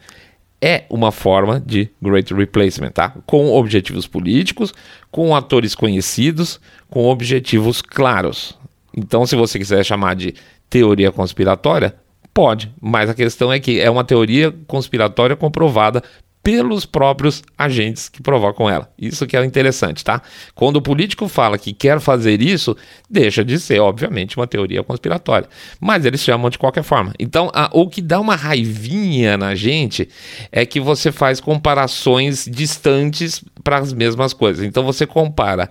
É 0.61 0.85
uma 0.91 1.11
forma 1.11 1.59
de 1.59 1.89
Great 2.03 2.35
Replacement, 2.35 2.91
tá? 2.91 3.15
Com 3.25 3.51
objetivos 3.55 4.07
políticos, 4.07 4.75
com 5.11 5.35
atores 5.35 5.75
conhecidos, 5.75 6.61
com 6.91 7.07
objetivos 7.07 7.81
claros. 7.81 8.59
Então, 8.95 9.25
se 9.25 9.35
você 9.35 9.59
quiser 9.59 9.83
chamar 9.87 10.17
de 10.17 10.35
teoria 10.69 11.11
conspiratória, 11.11 11.95
Pode, 12.39 12.73
mas 12.81 13.11
a 13.11 13.15
questão 13.15 13.53
é 13.53 13.59
que 13.59 13.81
é 13.81 13.91
uma 13.91 14.05
teoria 14.05 14.55
conspiratória 14.69 15.35
comprovada 15.35 16.01
pelos 16.41 16.87
próprios 16.87 17.43
agentes 17.59 18.09
que 18.09 18.23
provocam 18.23 18.71
ela. 18.71 18.89
Isso 18.97 19.27
que 19.27 19.37
é 19.37 19.45
interessante, 19.45 20.05
tá? 20.05 20.23
Quando 20.55 20.77
o 20.77 20.81
político 20.81 21.27
fala 21.27 21.59
que 21.59 21.73
quer 21.73 21.99
fazer 21.99 22.41
isso, 22.41 22.77
deixa 23.11 23.45
de 23.45 23.59
ser, 23.59 23.81
obviamente, 23.81 24.37
uma 24.37 24.47
teoria 24.47 24.85
conspiratória. 24.85 25.49
Mas 25.81 26.05
eles 26.05 26.21
chamam 26.21 26.49
de 26.49 26.59
qualquer 26.59 26.85
forma. 26.85 27.13
Então, 27.19 27.51
a, 27.53 27.69
o 27.73 27.89
que 27.89 28.01
dá 28.01 28.21
uma 28.21 28.37
raivinha 28.37 29.37
na 29.37 29.57
gente 29.57 30.09
é 30.53 30.65
que 30.65 30.79
você 30.79 31.11
faz 31.11 31.41
comparações 31.41 32.49
distantes 32.49 33.45
para 33.65 33.79
as 33.79 33.93
mesmas 33.93 34.33
coisas. 34.33 34.65
Então, 34.65 34.85
você 34.85 35.05
compara 35.05 35.69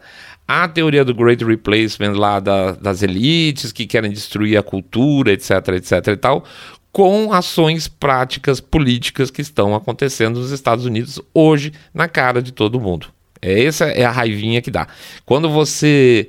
a 0.47 0.67
teoria 0.67 1.03
do 1.03 1.13
Great 1.13 1.43
Replacement 1.43 2.13
lá 2.13 2.39
da, 2.39 2.71
das 2.71 3.03
elites 3.03 3.71
que 3.71 3.85
querem 3.85 4.11
destruir 4.11 4.57
a 4.57 4.63
cultura, 4.63 5.33
etc, 5.33 5.51
etc 5.75 6.07
e 6.07 6.17
tal, 6.17 6.43
com 6.91 7.33
ações 7.33 7.87
práticas 7.87 8.59
políticas 8.59 9.29
que 9.29 9.41
estão 9.41 9.75
acontecendo 9.75 10.39
nos 10.39 10.51
Estados 10.51 10.85
Unidos 10.85 11.21
hoje 11.33 11.73
na 11.93 12.07
cara 12.07 12.41
de 12.41 12.51
todo 12.51 12.79
mundo. 12.79 13.07
É, 13.41 13.63
essa 13.63 13.85
é 13.85 14.03
a 14.03 14.11
raivinha 14.11 14.61
que 14.61 14.71
dá. 14.71 14.87
Quando 15.25 15.49
você 15.49 16.27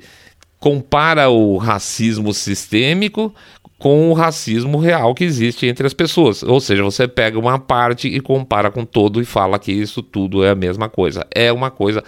compara 0.59 1.29
o 1.29 1.57
racismo 1.57 2.33
sistêmico 2.33 3.33
com 3.79 4.11
o 4.11 4.13
racismo 4.13 4.77
real 4.77 5.15
que 5.15 5.23
existe 5.23 5.65
entre 5.65 5.87
as 5.87 5.93
pessoas. 5.93 6.43
Ou 6.43 6.59
seja, 6.59 6.83
você 6.83 7.07
pega 7.07 7.39
uma 7.39 7.57
parte 7.57 8.09
e 8.09 8.19
compara 8.19 8.69
com 8.69 8.83
todo 8.83 9.21
e 9.21 9.25
fala 9.25 9.57
que 9.57 9.71
isso 9.71 10.03
tudo 10.03 10.43
é 10.43 10.49
a 10.49 10.55
mesma 10.55 10.89
coisa. 10.89 11.25
É 11.33 11.51
uma 11.51 11.71
coisa 11.71 12.03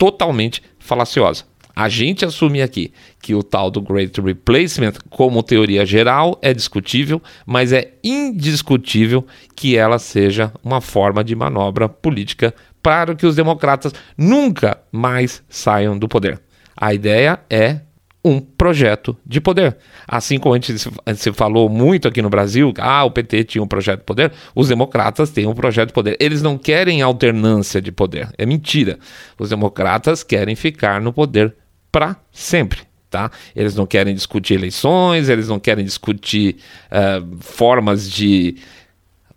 totalmente 0.00 0.62
falaciosa. 0.78 1.44
A 1.76 1.86
gente 1.90 2.24
assume 2.24 2.62
aqui 2.62 2.90
que 3.22 3.34
o 3.34 3.42
tal 3.42 3.70
do 3.70 3.82
Great 3.82 4.18
Replacement, 4.18 4.94
como 5.10 5.42
teoria 5.42 5.84
geral, 5.84 6.38
é 6.40 6.54
discutível, 6.54 7.22
mas 7.44 7.70
é 7.70 7.92
indiscutível 8.02 9.26
que 9.54 9.76
ela 9.76 9.98
seja 9.98 10.52
uma 10.64 10.80
forma 10.80 11.22
de 11.22 11.36
manobra 11.36 11.86
política 11.86 12.54
para 12.82 13.14
que 13.14 13.26
os 13.26 13.36
democratas 13.36 13.92
nunca 14.16 14.80
mais 14.90 15.42
saiam 15.50 15.98
do 15.98 16.08
poder. 16.08 16.40
A 16.74 16.94
ideia 16.94 17.38
é 17.50 17.80
um 18.24 18.40
projeto 18.40 19.16
de 19.24 19.40
poder. 19.40 19.76
Assim 20.06 20.38
como 20.38 20.54
a 20.54 20.58
gente 20.58 20.78
se 20.78 21.32
falou 21.32 21.68
muito 21.68 22.06
aqui 22.06 22.20
no 22.20 22.28
Brasil, 22.28 22.72
ah, 22.78 23.04
o 23.04 23.10
PT 23.10 23.44
tinha 23.44 23.62
um 23.62 23.66
projeto 23.66 24.00
de 24.00 24.04
poder, 24.04 24.32
os 24.54 24.68
democratas 24.68 25.30
têm 25.30 25.46
um 25.46 25.54
projeto 25.54 25.88
de 25.88 25.94
poder. 25.94 26.16
Eles 26.20 26.42
não 26.42 26.58
querem 26.58 27.02
alternância 27.02 27.80
de 27.80 27.90
poder. 27.90 28.28
É 28.36 28.44
mentira. 28.44 28.98
Os 29.38 29.50
democratas 29.50 30.22
querem 30.22 30.54
ficar 30.54 31.00
no 31.00 31.12
poder 31.12 31.54
para 31.90 32.16
sempre. 32.30 32.80
Tá? 33.08 33.28
Eles 33.56 33.74
não 33.74 33.86
querem 33.86 34.14
discutir 34.14 34.54
eleições, 34.54 35.28
eles 35.28 35.48
não 35.48 35.58
querem 35.58 35.84
discutir 35.84 36.58
uh, 36.92 37.36
formas 37.40 38.08
de 38.08 38.56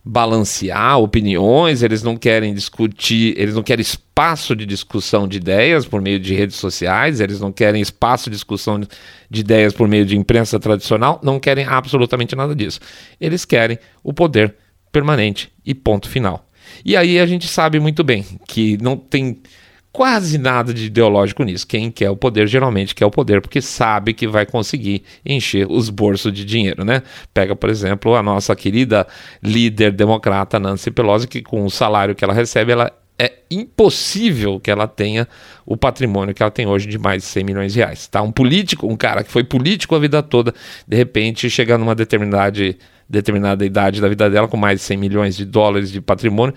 balancear 0.06 1.00
opiniões, 1.00 1.82
eles 1.82 2.04
não 2.04 2.18
querem 2.18 2.54
discutir, 2.54 3.36
eles 3.38 3.56
não 3.56 3.63
querem 3.63 3.82
espaço 3.82 4.54
de 4.54 4.66
discussão 4.66 5.28
de 5.28 5.38
ideias 5.38 5.86
por 5.86 6.02
meio 6.02 6.20
de 6.20 6.34
redes 6.34 6.58
sociais, 6.58 7.22
eles 7.22 7.39
não 7.39 7.54
querem 7.54 7.82
espaço 7.82 8.30
de 8.30 8.36
discussão 8.36 8.82
de 9.30 9.39
ideias 9.39 9.74
por 9.74 9.88
meio 9.88 10.06
de 10.06 10.18
imprensa 10.18 10.60
tradicional, 10.60 11.22
não 11.24 11.39
querem 11.39 11.66
absolutamente 11.66 12.36
nada 12.36 12.54
disso. 12.54 12.82
Eles 13.20 13.46
querem 13.46 13.80
o 14.04 14.13
poder 14.13 14.56
permanente 14.92 15.50
e 15.66 15.74
ponto 15.74 16.10
final. 16.10 16.50
E 16.84 16.98
aí 16.98 17.20
a 17.20 17.26
gente 17.26 17.48
sabe 17.48 17.80
muito 17.80 18.04
bem 18.04 18.26
que 18.48 18.78
não 18.82 18.98
tem 18.98 19.42
quase 19.93 20.39
nada 20.39 20.73
de 20.73 20.88
ideológico 20.88 21.43
nisso. 21.43 21.67
Quem 21.67 21.91
quer 21.91 22.10
o 22.10 22.17
poder 22.17 22.47
geralmente 22.47 22.95
quer 22.95 23.06
o 23.06 23.12
poder 23.12 23.39
porque 23.39 23.62
sabe 23.62 24.12
que 24.12 24.27
vai 24.27 24.43
conseguir 24.43 25.03
encher 25.23 25.67
os 25.69 25.89
bolsos 25.89 26.34
de 26.34 26.43
dinheiro, 26.43 26.84
né? 26.84 27.03
Pega, 27.32 27.56
por 27.56 27.69
exemplo, 27.69 28.15
a 28.15 28.23
nossa 28.23 28.56
querida 28.56 29.08
líder 29.41 29.91
democrata 29.91 30.60
Nancy 30.60 30.89
Pelosi, 30.89 31.27
que 31.27 31.43
com 31.43 31.63
o 31.63 31.69
salário 31.69 32.15
que 32.15 32.23
ela 32.25 32.34
recebe, 32.34 32.71
ela 32.71 32.91
é 33.19 33.32
impossível 33.51 34.60
que 34.60 34.71
ela 34.71 34.88
tenha 34.88 35.27
o 35.63 35.77
patrimônio 35.77 36.34
que 36.34 36.41
ela 36.41 36.51
tem 36.51 36.65
hoje 36.65 36.88
de 36.88 36.97
mais 36.97 37.21
de 37.21 37.29
100 37.29 37.43
milhões 37.43 37.73
de 37.73 37.79
reais. 37.79 38.08
Tá? 38.08 38.23
Um 38.23 38.32
político, 38.32 38.88
um 38.88 38.97
cara 38.97 39.23
que 39.23 39.32
foi 39.32 39.43
político 39.43 39.95
a 39.95 39.99
vida 39.99 40.23
toda, 40.23 40.53
de 40.88 40.97
repente 40.97 41.47
chega 41.51 41.77
numa 41.77 41.93
determinada, 41.93 42.51
determinada 43.08 43.63
idade 43.63 44.01
da 44.01 44.10
vida 44.10 44.27
dela 44.27 44.47
com 44.47 44.58
mais 44.58 44.79
de 44.79 44.86
100 44.86 44.97
milhões 44.97 45.38
de 45.38 45.45
dólares 45.45 45.91
de 45.91 46.01
patrimônio, 46.01 46.56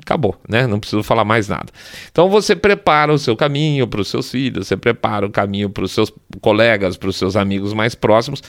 acabou, 0.00 0.36
né? 0.48 0.66
Não 0.66 0.80
preciso 0.80 1.02
falar 1.02 1.24
mais 1.24 1.48
nada. 1.48 1.66
Então 2.10 2.28
você 2.28 2.56
prepara 2.56 3.12
o 3.12 3.18
seu 3.18 3.36
caminho 3.36 3.86
para 3.86 4.00
os 4.00 4.08
seus 4.08 4.30
filhos, 4.30 4.66
você 4.66 4.76
prepara 4.76 5.26
o 5.26 5.30
caminho 5.30 5.68
para 5.70 5.84
os 5.84 5.92
seus 5.92 6.12
colegas, 6.40 6.96
para 6.96 7.08
os 7.08 7.16
seus 7.16 7.36
amigos 7.36 7.72
mais 7.72 7.94
próximos, 7.94 8.42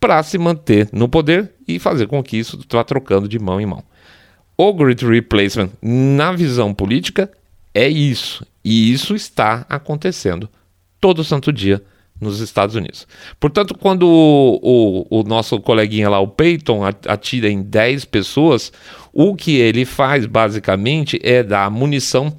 para 0.00 0.22
se 0.22 0.38
manter 0.38 0.88
no 0.92 1.08
poder 1.08 1.52
e 1.66 1.78
fazer 1.78 2.06
com 2.06 2.22
que 2.22 2.36
isso 2.36 2.60
vá 2.70 2.84
trocando 2.84 3.28
de 3.28 3.38
mão 3.38 3.60
em 3.60 3.66
mão. 3.66 3.82
O 4.56 4.72
Great 4.72 5.04
Replacement, 5.04 5.70
na 5.82 6.32
visão 6.32 6.72
política, 6.72 7.30
é 7.74 7.88
isso. 7.88 8.46
E 8.64 8.90
isso 8.92 9.14
está 9.14 9.66
acontecendo 9.68 10.48
todo 11.00 11.22
santo 11.22 11.52
dia 11.52 11.82
nos 12.20 12.40
Estados 12.40 12.74
Unidos. 12.74 13.06
Portanto, 13.38 13.76
quando 13.76 14.04
o, 14.04 14.60
o, 15.10 15.20
o, 15.20 15.22
nosso 15.22 15.60
coleguinha 15.60 16.08
lá, 16.08 16.18
o 16.20 16.28
Peyton, 16.28 16.82
atira 17.06 17.48
em 17.48 17.62
10 17.62 18.04
pessoas, 18.06 18.72
o 19.12 19.34
que 19.34 19.56
ele 19.56 19.84
faz 19.84 20.26
basicamente 20.26 21.20
é 21.22 21.42
dar 21.42 21.70
munição 21.70 22.36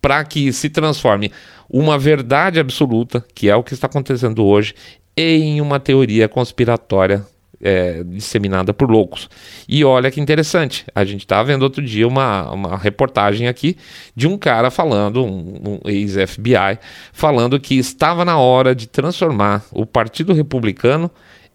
para 0.00 0.24
que 0.24 0.52
se 0.52 0.70
transforme 0.70 1.30
uma 1.68 1.98
verdade 1.98 2.58
absoluta, 2.58 3.24
que 3.34 3.48
é 3.50 3.56
o 3.56 3.62
que 3.62 3.74
está 3.74 3.86
acontecendo 3.86 4.44
hoje, 4.44 4.74
em 5.16 5.60
uma 5.60 5.78
teoria 5.78 6.28
conspiratória 6.28 7.26
é, 7.60 8.02
disseminada 8.04 8.72
por 8.72 8.90
loucos. 8.90 9.28
E 9.68 9.84
olha 9.84 10.10
que 10.10 10.20
interessante, 10.20 10.86
a 10.94 11.04
gente 11.04 11.20
estava 11.20 11.44
vendo 11.44 11.62
outro 11.62 11.82
dia 11.82 12.06
uma, 12.06 12.50
uma 12.50 12.76
reportagem 12.76 13.48
aqui 13.48 13.76
de 14.14 14.26
um 14.26 14.38
cara 14.38 14.70
falando, 14.70 15.24
um, 15.24 15.78
um 15.84 15.88
ex-FBI, 15.88 16.78
falando 17.12 17.58
que 17.58 17.76
estava 17.76 18.24
na 18.24 18.38
hora 18.38 18.74
de 18.74 18.86
transformar 18.86 19.64
o 19.72 19.84
Partido 19.84 20.32
Republicano 20.32 21.10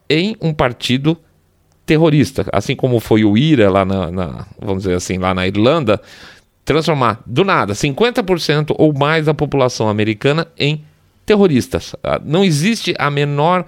em 0.10 0.36
um 0.42 0.54
partido 0.54 1.18
terrorista, 1.86 2.46
assim 2.52 2.76
como 2.76 3.00
foi 3.00 3.26
o 3.26 3.38
IRA 3.38 3.70
lá 3.70 3.86
na, 3.86 4.12
na 4.12 4.46
vamos 4.60 4.84
dizer 4.84 4.96
assim, 4.96 5.18
lá 5.18 5.34
na 5.34 5.48
Irlanda, 5.48 6.02
transformar 6.64 7.22
do 7.26 7.44
nada 7.44 7.74
50% 7.74 8.74
ou 8.78 8.94
mais 8.94 9.26
da 9.26 9.34
população 9.34 9.90
americana 9.90 10.48
em 10.58 10.84
terroristas. 11.26 11.96
Ah, 12.04 12.22
não 12.24 12.44
existe 12.44 12.94
a 12.98 13.10
menor 13.10 13.66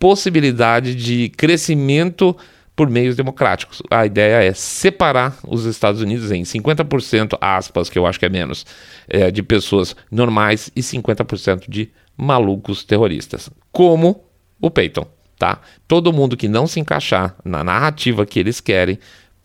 possibilidade 0.00 0.94
de 0.94 1.28
crescimento 1.28 2.34
por 2.74 2.88
meios 2.88 3.14
democráticos. 3.14 3.82
A 3.90 4.06
ideia 4.06 4.42
é 4.42 4.54
separar 4.54 5.38
os 5.46 5.66
Estados 5.66 6.00
Unidos 6.00 6.32
em 6.32 6.42
50%, 6.42 7.36
aspas, 7.38 7.90
que 7.90 7.98
eu 7.98 8.06
acho 8.06 8.18
que 8.18 8.24
é 8.24 8.30
menos, 8.30 8.64
é, 9.06 9.30
de 9.30 9.42
pessoas 9.42 9.94
normais 10.10 10.72
e 10.74 10.80
50% 10.80 11.68
de 11.68 11.90
malucos 12.16 12.82
terroristas, 12.82 13.50
como 13.70 14.24
o 14.58 14.70
Peyton. 14.70 15.06
Tá? 15.38 15.60
Todo 15.86 16.12
mundo 16.12 16.36
que 16.36 16.48
não 16.48 16.66
se 16.66 16.80
encaixar 16.80 17.36
na 17.44 17.62
narrativa 17.62 18.24
que 18.24 18.38
eles 18.38 18.60
querem 18.60 18.98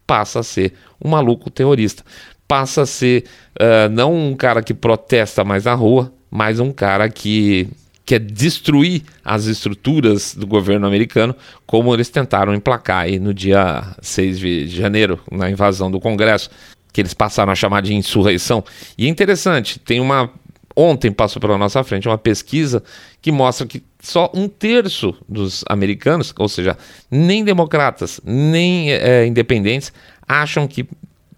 passa 0.08 0.40
a 0.40 0.44
ser 0.44 0.74
um 1.04 1.10
maluco 1.10 1.50
terrorista. 1.50 2.04
Passa 2.48 2.84
a 2.84 2.86
ser 2.86 3.26
uh, 3.60 3.90
não 3.92 4.14
um 4.14 4.36
cara 4.36 4.62
que 4.62 4.74
protesta 4.74 5.44
mais 5.44 5.66
na 5.66 5.74
rua, 5.74 6.14
mas 6.32 6.60
um 6.60 6.72
cara 6.72 7.10
que 7.10 7.70
quer 8.06 8.20
destruir 8.20 9.02
as 9.24 9.46
estruturas 9.46 10.36
do 10.36 10.46
governo 10.46 10.86
americano, 10.86 11.36
como 11.66 11.94
eles 11.94 12.08
tentaram 12.10 12.54
emplacar 12.54 13.04
aí 13.04 13.20
no 13.20 13.34
dia 13.34 13.84
6 14.02 14.40
de 14.40 14.68
janeiro, 14.68 15.20
na 15.32 15.50
invasão 15.50 15.90
do 15.90 16.00
Congresso, 16.00 16.50
que 16.94 17.02
eles 17.02 17.14
passaram 17.14 17.52
a 17.52 17.56
chamar 17.56 17.82
de 17.82 17.94
insurreição. 17.94 18.64
E 18.98 19.08
é 19.08 19.10
interessante, 19.10 19.80
tem 19.80 20.00
uma. 20.00 20.32
Ontem 20.78 21.10
passou 21.10 21.40
pela 21.40 21.58
nossa 21.58 21.82
frente 21.86 22.06
uma 22.06 22.18
pesquisa 22.18 22.84
que 23.22 23.32
mostra 23.32 23.66
que 23.66 23.82
só 24.02 24.30
um 24.36 24.48
terço 24.50 25.16
dos 25.28 25.64
americanos, 25.70 26.34
ou 26.38 26.50
seja, 26.50 26.78
nem 27.10 27.46
democratas, 27.46 28.20
nem 28.26 28.92
é, 28.92 29.26
independentes, 29.26 29.94
acham 30.28 30.68
que 30.68 30.86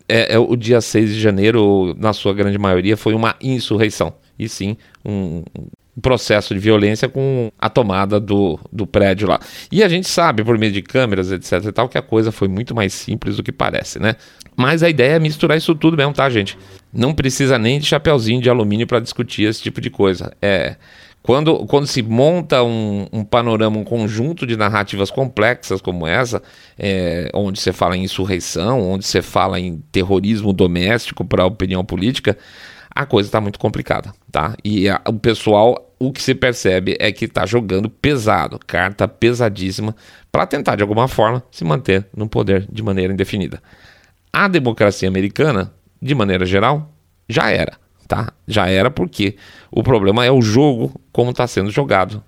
é, 0.10 0.34
é, 0.34 0.40
o 0.40 0.56
dia 0.56 0.82
6 0.82 1.14
de 1.14 1.20
janeiro, 1.20 1.96
na 2.00 2.14
sua 2.14 2.34
grande 2.34 2.58
maioria, 2.58 2.98
foi 2.98 3.14
uma 3.14 3.36
insurreição. 3.40 4.14
E 4.40 4.50
sim 4.50 4.76
um, 5.06 5.44
processo 6.02 6.54
de 6.54 6.60
violência 6.60 7.10
com 7.10 7.52
a 7.58 7.70
tomada 7.70 8.20
do, 8.20 8.60
do 8.72 8.86
prédio 8.86 9.28
lá. 9.28 9.40
E 9.72 9.84
a 9.84 9.90
gente 9.90 10.08
sabe, 10.08 10.44
por 10.44 10.58
meio 10.58 10.72
de 10.72 10.82
câmeras, 10.82 11.32
etc 11.32 11.66
e 11.66 11.72
tal, 11.72 11.90
que 11.90 11.98
a 11.98 12.02
coisa 12.02 12.32
foi 12.32 12.48
muito 12.48 12.76
mais 12.76 12.94
simples 12.94 13.38
do 13.38 13.44
que 13.44 13.52
parece, 13.52 14.00
né? 14.00 14.16
Mas 14.56 14.84
a 14.84 14.90
ideia 14.90 15.16
é 15.16 15.20
misturar 15.20 15.58
isso 15.58 15.74
tudo 15.76 15.98
mesmo, 15.98 16.14
tá, 16.14 16.30
gente? 16.30 16.58
Não 16.94 17.14
precisa 17.14 17.58
nem 17.58 17.80
de 17.80 17.86
chapeuzinho 17.86 18.42
de 18.42 18.50
alumínio 18.50 18.88
para 18.88 19.00
discutir 19.00 19.44
esse 19.44 19.62
tipo 19.62 19.80
de 19.80 19.90
coisa. 19.90 20.32
É. 20.42 20.76
Quando, 21.22 21.66
quando 21.66 21.86
se 21.86 22.02
monta 22.02 22.64
um, 22.64 23.06
um, 23.12 23.24
panorama, 23.24 23.78
um 23.78 23.84
conjunto 23.84 24.48
de 24.48 24.56
narrativas 24.56 25.12
complexas 25.12 25.82
como 25.82 26.08
essa, 26.08 26.42
é, 26.80 27.30
onde 27.34 27.60
você 27.60 27.74
fala 27.74 27.98
em 27.98 28.04
insurreição, 28.04 28.82
onde 28.82 29.06
você 29.06 29.22
fala 29.22 29.60
em 29.60 29.84
terrorismo 29.92 30.54
doméstico 30.54 31.26
para 31.26 31.44
a 31.44 31.46
opinião 31.46 31.84
política, 31.84 32.38
a 32.98 33.06
coisa 33.06 33.28
está 33.28 33.40
muito 33.40 33.60
complicada, 33.60 34.12
tá? 34.32 34.56
E 34.64 34.90
a, 34.90 35.00
o 35.08 35.14
pessoal, 35.14 35.94
o 36.00 36.12
que 36.12 36.20
se 36.20 36.34
percebe 36.34 36.98
é 37.00 37.12
que 37.12 37.26
está 37.26 37.46
jogando 37.46 37.92
pesado, 37.92 38.60
carta 38.66 39.08
pesadíssima, 39.08 39.96
para 40.32 40.48
tentar 40.48 40.76
de 40.76 40.82
alguma 40.82 41.08
forma 41.08 41.44
se 41.52 41.64
manter 41.64 42.08
no 42.16 42.28
poder 42.28 42.66
de 42.68 42.82
maneira 42.82 43.14
indefinida. 43.14 43.62
A 44.34 44.48
democracia 44.48 45.08
americana, 45.08 45.72
de 46.02 46.16
maneira 46.16 46.44
geral, 46.44 46.92
já 47.30 47.52
era, 47.52 47.74
tá? 48.08 48.34
Já 48.48 48.68
era 48.68 48.90
porque 48.90 49.36
o 49.70 49.84
problema 49.84 50.26
é 50.26 50.32
o 50.32 50.42
jogo 50.42 51.00
como 51.12 51.30
está 51.30 51.46
sendo 51.46 51.70
jogado 51.70 52.24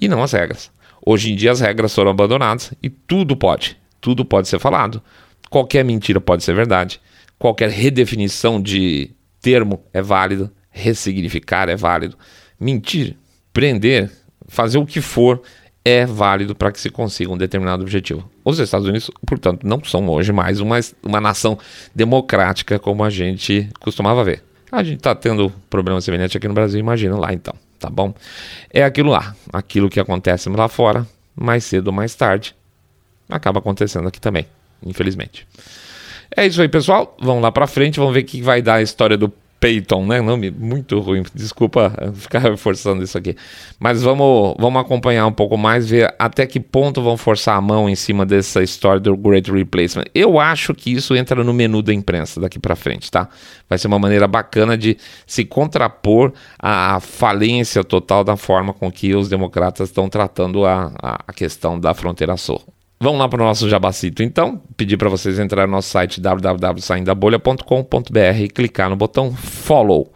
e 0.00 0.08
não 0.08 0.22
as 0.22 0.32
regras. 0.32 0.70
Hoje 1.04 1.34
em 1.34 1.36
dia 1.36 1.52
as 1.52 1.60
regras 1.60 1.94
foram 1.94 2.12
abandonadas 2.12 2.72
e 2.82 2.88
tudo 2.88 3.36
pode, 3.36 3.76
tudo 4.00 4.24
pode 4.24 4.48
ser 4.48 4.58
falado. 4.58 5.02
Qualquer 5.50 5.84
mentira 5.84 6.18
pode 6.18 6.42
ser 6.42 6.54
verdade. 6.54 6.98
Qualquer 7.38 7.68
redefinição 7.68 8.58
de 8.58 9.10
termo 9.44 9.84
é 9.92 10.00
válido, 10.00 10.50
ressignificar 10.70 11.68
é 11.68 11.76
válido, 11.76 12.16
mentir, 12.58 13.14
prender, 13.52 14.10
fazer 14.48 14.78
o 14.78 14.86
que 14.86 15.02
for 15.02 15.42
é 15.84 16.06
válido 16.06 16.54
para 16.54 16.72
que 16.72 16.80
se 16.80 16.88
consiga 16.88 17.30
um 17.30 17.36
determinado 17.36 17.82
objetivo. 17.82 18.26
Os 18.42 18.58
Estados 18.58 18.88
Unidos, 18.88 19.10
portanto, 19.26 19.66
não 19.66 19.84
são 19.84 20.08
hoje 20.08 20.32
mais 20.32 20.60
uma, 20.60 20.80
uma 21.02 21.20
nação 21.20 21.58
democrática 21.94 22.78
como 22.78 23.04
a 23.04 23.10
gente 23.10 23.68
costumava 23.80 24.24
ver. 24.24 24.42
A 24.72 24.82
gente 24.82 24.96
está 24.96 25.14
tendo 25.14 25.52
problema 25.68 26.00
semelhante 26.00 26.38
aqui 26.38 26.48
no 26.48 26.54
Brasil, 26.54 26.80
imagina 26.80 27.14
lá 27.18 27.34
então, 27.34 27.54
tá 27.78 27.90
bom? 27.90 28.14
É 28.70 28.82
aquilo 28.82 29.10
lá, 29.10 29.36
aquilo 29.52 29.90
que 29.90 30.00
acontece 30.00 30.48
lá 30.48 30.68
fora, 30.68 31.06
mais 31.36 31.64
cedo 31.64 31.88
ou 31.88 31.92
mais 31.92 32.14
tarde, 32.14 32.56
acaba 33.28 33.58
acontecendo 33.58 34.08
aqui 34.08 34.18
também, 34.18 34.46
infelizmente. 34.82 35.46
É 36.36 36.46
isso 36.46 36.60
aí, 36.60 36.68
pessoal. 36.68 37.16
Vamos 37.20 37.42
lá 37.42 37.52
para 37.52 37.66
frente, 37.66 37.98
vamos 37.98 38.14
ver 38.14 38.20
o 38.20 38.24
que 38.24 38.42
vai 38.42 38.60
dar 38.60 38.76
a 38.76 38.82
história 38.82 39.16
do 39.16 39.32
Peyton, 39.64 40.04
né? 40.04 40.20
Nome 40.20 40.50
muito 40.50 41.00
ruim. 41.00 41.22
Desculpa 41.34 41.90
ficar 42.12 42.40
reforçando 42.40 43.02
isso 43.02 43.16
aqui. 43.16 43.34
Mas 43.78 44.02
vamos, 44.02 44.54
vamos 44.58 44.78
acompanhar 44.78 45.26
um 45.26 45.32
pouco 45.32 45.56
mais, 45.56 45.88
ver 45.88 46.14
até 46.18 46.46
que 46.46 46.60
ponto 46.60 47.00
vão 47.00 47.16
forçar 47.16 47.56
a 47.56 47.60
mão 47.62 47.88
em 47.88 47.94
cima 47.94 48.26
dessa 48.26 48.62
história 48.62 49.00
do 49.00 49.16
Great 49.16 49.50
Replacement. 49.50 50.04
Eu 50.14 50.38
acho 50.38 50.74
que 50.74 50.92
isso 50.92 51.16
entra 51.16 51.42
no 51.42 51.54
menu 51.54 51.80
da 51.80 51.94
imprensa 51.94 52.40
daqui 52.40 52.58
para 52.58 52.76
frente, 52.76 53.10
tá? 53.10 53.26
Vai 53.66 53.78
ser 53.78 53.86
uma 53.86 53.98
maneira 53.98 54.28
bacana 54.28 54.76
de 54.76 54.98
se 55.26 55.46
contrapor 55.46 56.32
à 56.58 57.00
falência 57.00 57.82
total 57.82 58.22
da 58.22 58.36
forma 58.36 58.74
com 58.74 58.92
que 58.92 59.14
os 59.14 59.30
democratas 59.30 59.88
estão 59.88 60.10
tratando 60.10 60.66
a, 60.66 60.92
a 61.26 61.32
questão 61.32 61.80
da 61.80 61.94
fronteira 61.94 62.36
sul. 62.36 62.73
Vamos 63.04 63.20
lá 63.20 63.28
para 63.28 63.42
o 63.42 63.44
nosso 63.44 63.68
jabacito 63.68 64.22
então. 64.22 64.62
Pedir 64.78 64.96
para 64.96 65.10
vocês 65.10 65.38
entrar 65.38 65.66
no 65.66 65.72
nosso 65.72 65.90
site 65.90 66.22
www.saindabolha.com.br 66.22 68.40
e 68.40 68.48
clicar 68.48 68.88
no 68.88 68.96
botão 68.96 69.30
follow. 69.30 70.10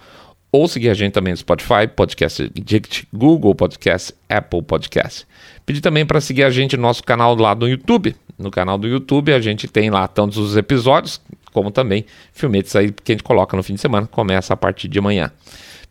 Ou 0.50 0.66
seguir 0.66 0.88
a 0.88 0.94
gente 0.94 1.12
também 1.12 1.34
no 1.34 1.36
Spotify, 1.36 1.86
Podcast 1.94 2.44
Addict, 2.44 3.06
Google 3.12 3.54
Podcast, 3.54 4.14
Apple 4.26 4.62
Podcast. 4.62 5.26
Pedir 5.66 5.82
também 5.82 6.06
para 6.06 6.18
seguir 6.18 6.44
a 6.44 6.50
gente 6.50 6.78
no 6.78 6.82
nosso 6.82 7.04
canal 7.04 7.36
lá 7.36 7.52
do 7.52 7.68
YouTube. 7.68 8.16
No 8.38 8.50
canal 8.50 8.78
do 8.78 8.88
YouTube 8.88 9.34
a 9.34 9.38
gente 9.38 9.68
tem 9.68 9.90
lá 9.90 10.08
tantos 10.08 10.38
os 10.38 10.56
episódios, 10.56 11.20
como 11.52 11.70
também 11.70 12.06
filmetes 12.32 12.74
aí 12.74 12.90
que 12.90 13.12
a 13.12 13.16
gente 13.16 13.22
coloca 13.22 13.54
no 13.54 13.62
fim 13.62 13.74
de 13.74 13.82
semana. 13.82 14.06
Começa 14.06 14.54
a 14.54 14.56
partir 14.56 14.88
de 14.88 14.98
amanhã. 14.98 15.30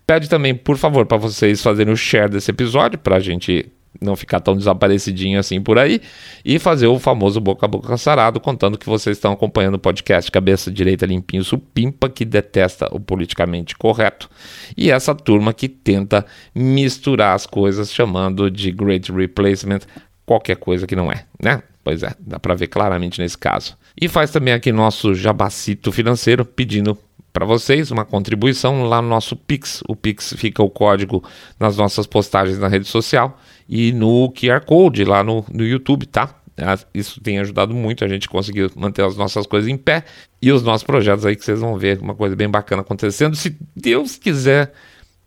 Pede 0.07 0.27
também, 0.27 0.55
por 0.55 0.77
favor, 0.77 1.05
para 1.05 1.17
vocês 1.17 1.61
fazerem 1.61 1.93
o 1.93 1.95
share 1.95 2.31
desse 2.31 2.49
episódio, 2.49 2.97
para 2.97 3.17
a 3.17 3.19
gente 3.19 3.71
não 4.01 4.15
ficar 4.15 4.39
tão 4.39 4.55
desaparecidinho 4.55 5.39
assim 5.39 5.61
por 5.61 5.77
aí 5.77 6.01
e 6.43 6.59
fazer 6.59 6.87
o 6.87 6.99
famoso 6.99 7.39
boca 7.39 7.65
a 7.65 7.69
boca 7.69 7.97
sarado 7.97 8.39
contando 8.39 8.77
que 8.77 8.85
vocês 8.85 9.17
estão 9.17 9.31
acompanhando 9.31 9.75
o 9.75 9.79
podcast 9.79 10.31
Cabeça 10.31 10.71
Direita 10.71 11.05
Limpinho 11.05 11.43
Supimpa 11.43 12.09
que 12.09 12.25
detesta 12.25 12.87
o 12.91 12.99
politicamente 12.99 13.75
correto 13.75 14.29
e 14.75 14.91
essa 14.91 15.13
turma 15.13 15.53
que 15.53 15.67
tenta 15.67 16.25
misturar 16.53 17.35
as 17.35 17.45
coisas 17.45 17.93
chamando 17.93 18.49
de 18.51 18.71
Great 18.71 19.11
Replacement 19.11 19.81
qualquer 20.25 20.57
coisa 20.57 20.85
que 20.85 20.95
não 20.95 21.11
é, 21.11 21.25
né? 21.41 21.63
Pois 21.83 22.03
é, 22.03 22.13
dá 22.19 22.37
para 22.37 22.53
ver 22.53 22.67
claramente 22.67 23.21
nesse 23.21 23.37
caso. 23.37 23.77
E 23.99 24.09
faz 24.09 24.29
também 24.29 24.53
aqui 24.53 24.73
nosso 24.73 25.15
jabacito 25.15 25.89
financeiro 25.89 26.43
pedindo 26.43 26.97
para 27.37 27.45
vocês 27.45 27.91
uma 27.91 28.03
contribuição 28.03 28.85
lá 28.85 28.99
no 28.99 29.07
nosso 29.07 29.35
Pix. 29.35 29.83
O 29.87 29.95
Pix 29.95 30.33
fica 30.35 30.63
o 30.63 30.71
código 30.71 31.23
nas 31.59 31.77
nossas 31.77 32.07
postagens 32.07 32.57
na 32.57 32.67
rede 32.67 32.87
social 32.87 33.39
e 33.69 33.91
no 33.91 34.31
QR 34.31 34.65
Code 34.65 35.05
lá 35.05 35.23
no, 35.23 35.45
no 35.53 35.63
YouTube, 35.63 36.07
tá? 36.07 36.33
Ah, 36.57 36.75
isso 36.95 37.21
tem 37.21 37.37
ajudado 37.37 37.75
muito 37.75 38.03
a 38.03 38.07
gente 38.07 38.27
conseguir 38.27 38.71
manter 38.75 39.05
as 39.05 39.15
nossas 39.15 39.45
coisas 39.45 39.69
em 39.69 39.77
pé 39.77 40.03
e 40.41 40.51
os 40.51 40.63
nossos 40.63 40.83
projetos 40.83 41.27
aí 41.27 41.35
que 41.35 41.45
vocês 41.45 41.59
vão 41.59 41.77
ver 41.77 41.99
uma 41.99 42.15
coisa 42.15 42.35
bem 42.35 42.49
bacana 42.49 42.81
acontecendo. 42.81 43.35
Se 43.35 43.55
Deus 43.75 44.15
quiser, 44.15 44.73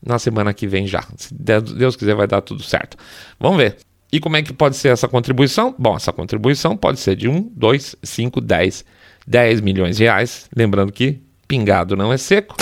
na 0.05 0.19
semana 0.19 0.53
que 0.53 0.67
vem 0.67 0.89
já. 0.89 1.07
Se 1.17 1.33
Deus 1.33 1.95
quiser, 1.95 2.17
vai 2.17 2.27
dar 2.27 2.41
tudo 2.41 2.61
certo. 2.65 2.97
Vamos 3.39 3.59
ver. 3.59 3.77
E 4.11 4.19
como 4.19 4.37
é 4.37 4.43
que 4.43 4.53
pode 4.53 4.77
ser 4.77 4.89
essa 4.89 5.07
contribuição? 5.07 5.73
Bom, 5.79 5.95
essa 5.95 6.13
contribuição 6.13 6.77
pode 6.77 6.99
ser 6.99 7.15
de 7.15 7.29
1, 7.29 7.53
2, 7.55 7.95
5, 8.03 8.41
10, 8.41 8.85
10 9.29 9.61
milhões 9.61 9.97
de 9.97 10.03
reais. 10.03 10.49
Lembrando 10.57 10.91
que 10.91 11.30
pingado 11.51 11.97
não 11.97 12.13
é 12.13 12.17
seco. 12.17 12.55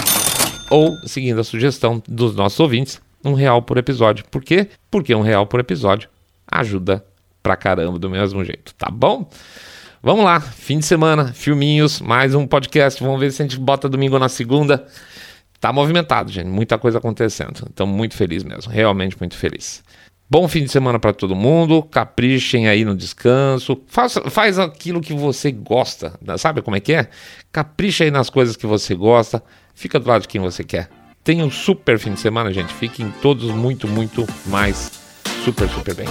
Ou, 0.70 0.96
seguindo 1.06 1.38
a 1.38 1.44
sugestão 1.44 2.02
dos 2.08 2.34
nossos 2.34 2.58
ouvintes, 2.58 2.98
um 3.22 3.34
real 3.34 3.60
por 3.60 3.76
episódio. 3.76 4.24
Por 4.30 4.42
quê? 4.42 4.68
Porque 4.90 5.14
um 5.14 5.20
real 5.20 5.46
por 5.46 5.60
episódio 5.60 6.08
ajuda 6.50 7.04
pra 7.42 7.54
caramba 7.54 7.98
do 7.98 8.08
mesmo 8.08 8.42
jeito, 8.42 8.74
tá 8.74 8.90
bom? 8.90 9.28
Vamos 10.02 10.24
lá, 10.24 10.40
fim 10.40 10.78
de 10.78 10.86
semana, 10.86 11.34
filminhos, 11.34 12.00
mais 12.00 12.34
um 12.34 12.46
podcast. 12.46 13.02
Vamos 13.02 13.20
ver 13.20 13.30
se 13.30 13.42
a 13.42 13.44
gente 13.44 13.58
bota 13.58 13.90
domingo 13.90 14.18
na 14.18 14.28
segunda. 14.30 14.86
Tá 15.60 15.70
movimentado, 15.70 16.32
gente, 16.32 16.46
muita 16.46 16.78
coisa 16.78 16.96
acontecendo. 16.96 17.68
Então, 17.70 17.86
muito 17.86 18.16
feliz 18.16 18.42
mesmo, 18.42 18.72
realmente 18.72 19.16
muito 19.20 19.36
feliz. 19.36 19.82
Bom 20.30 20.46
fim 20.46 20.62
de 20.64 20.68
semana 20.70 20.98
para 20.98 21.14
todo 21.14 21.34
mundo. 21.34 21.82
Caprichem 21.82 22.68
aí 22.68 22.84
no 22.84 22.94
descanso. 22.94 23.80
Faz, 23.86 24.18
faz 24.28 24.58
aquilo 24.58 25.00
que 25.00 25.14
você 25.14 25.50
gosta. 25.50 26.20
Sabe 26.36 26.60
como 26.60 26.76
é 26.76 26.80
que 26.80 26.92
é? 26.92 27.08
Capricha 27.50 28.04
aí 28.04 28.10
nas 28.10 28.28
coisas 28.28 28.54
que 28.54 28.66
você 28.66 28.94
gosta. 28.94 29.42
Fica 29.74 29.98
do 29.98 30.06
lado 30.06 30.22
de 30.22 30.28
quem 30.28 30.38
você 30.38 30.62
quer. 30.62 30.90
Tenha 31.24 31.42
um 31.44 31.50
super 31.50 31.98
fim 31.98 32.12
de 32.12 32.20
semana, 32.20 32.52
gente. 32.52 32.74
Fiquem 32.74 33.10
todos 33.22 33.50
muito, 33.50 33.88
muito 33.88 34.26
mais 34.46 34.92
super, 35.44 35.66
super 35.70 35.94
bem. 35.94 36.08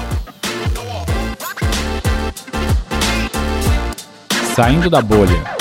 Saindo 4.56 4.90
da 4.90 5.00
bolha. 5.00 5.57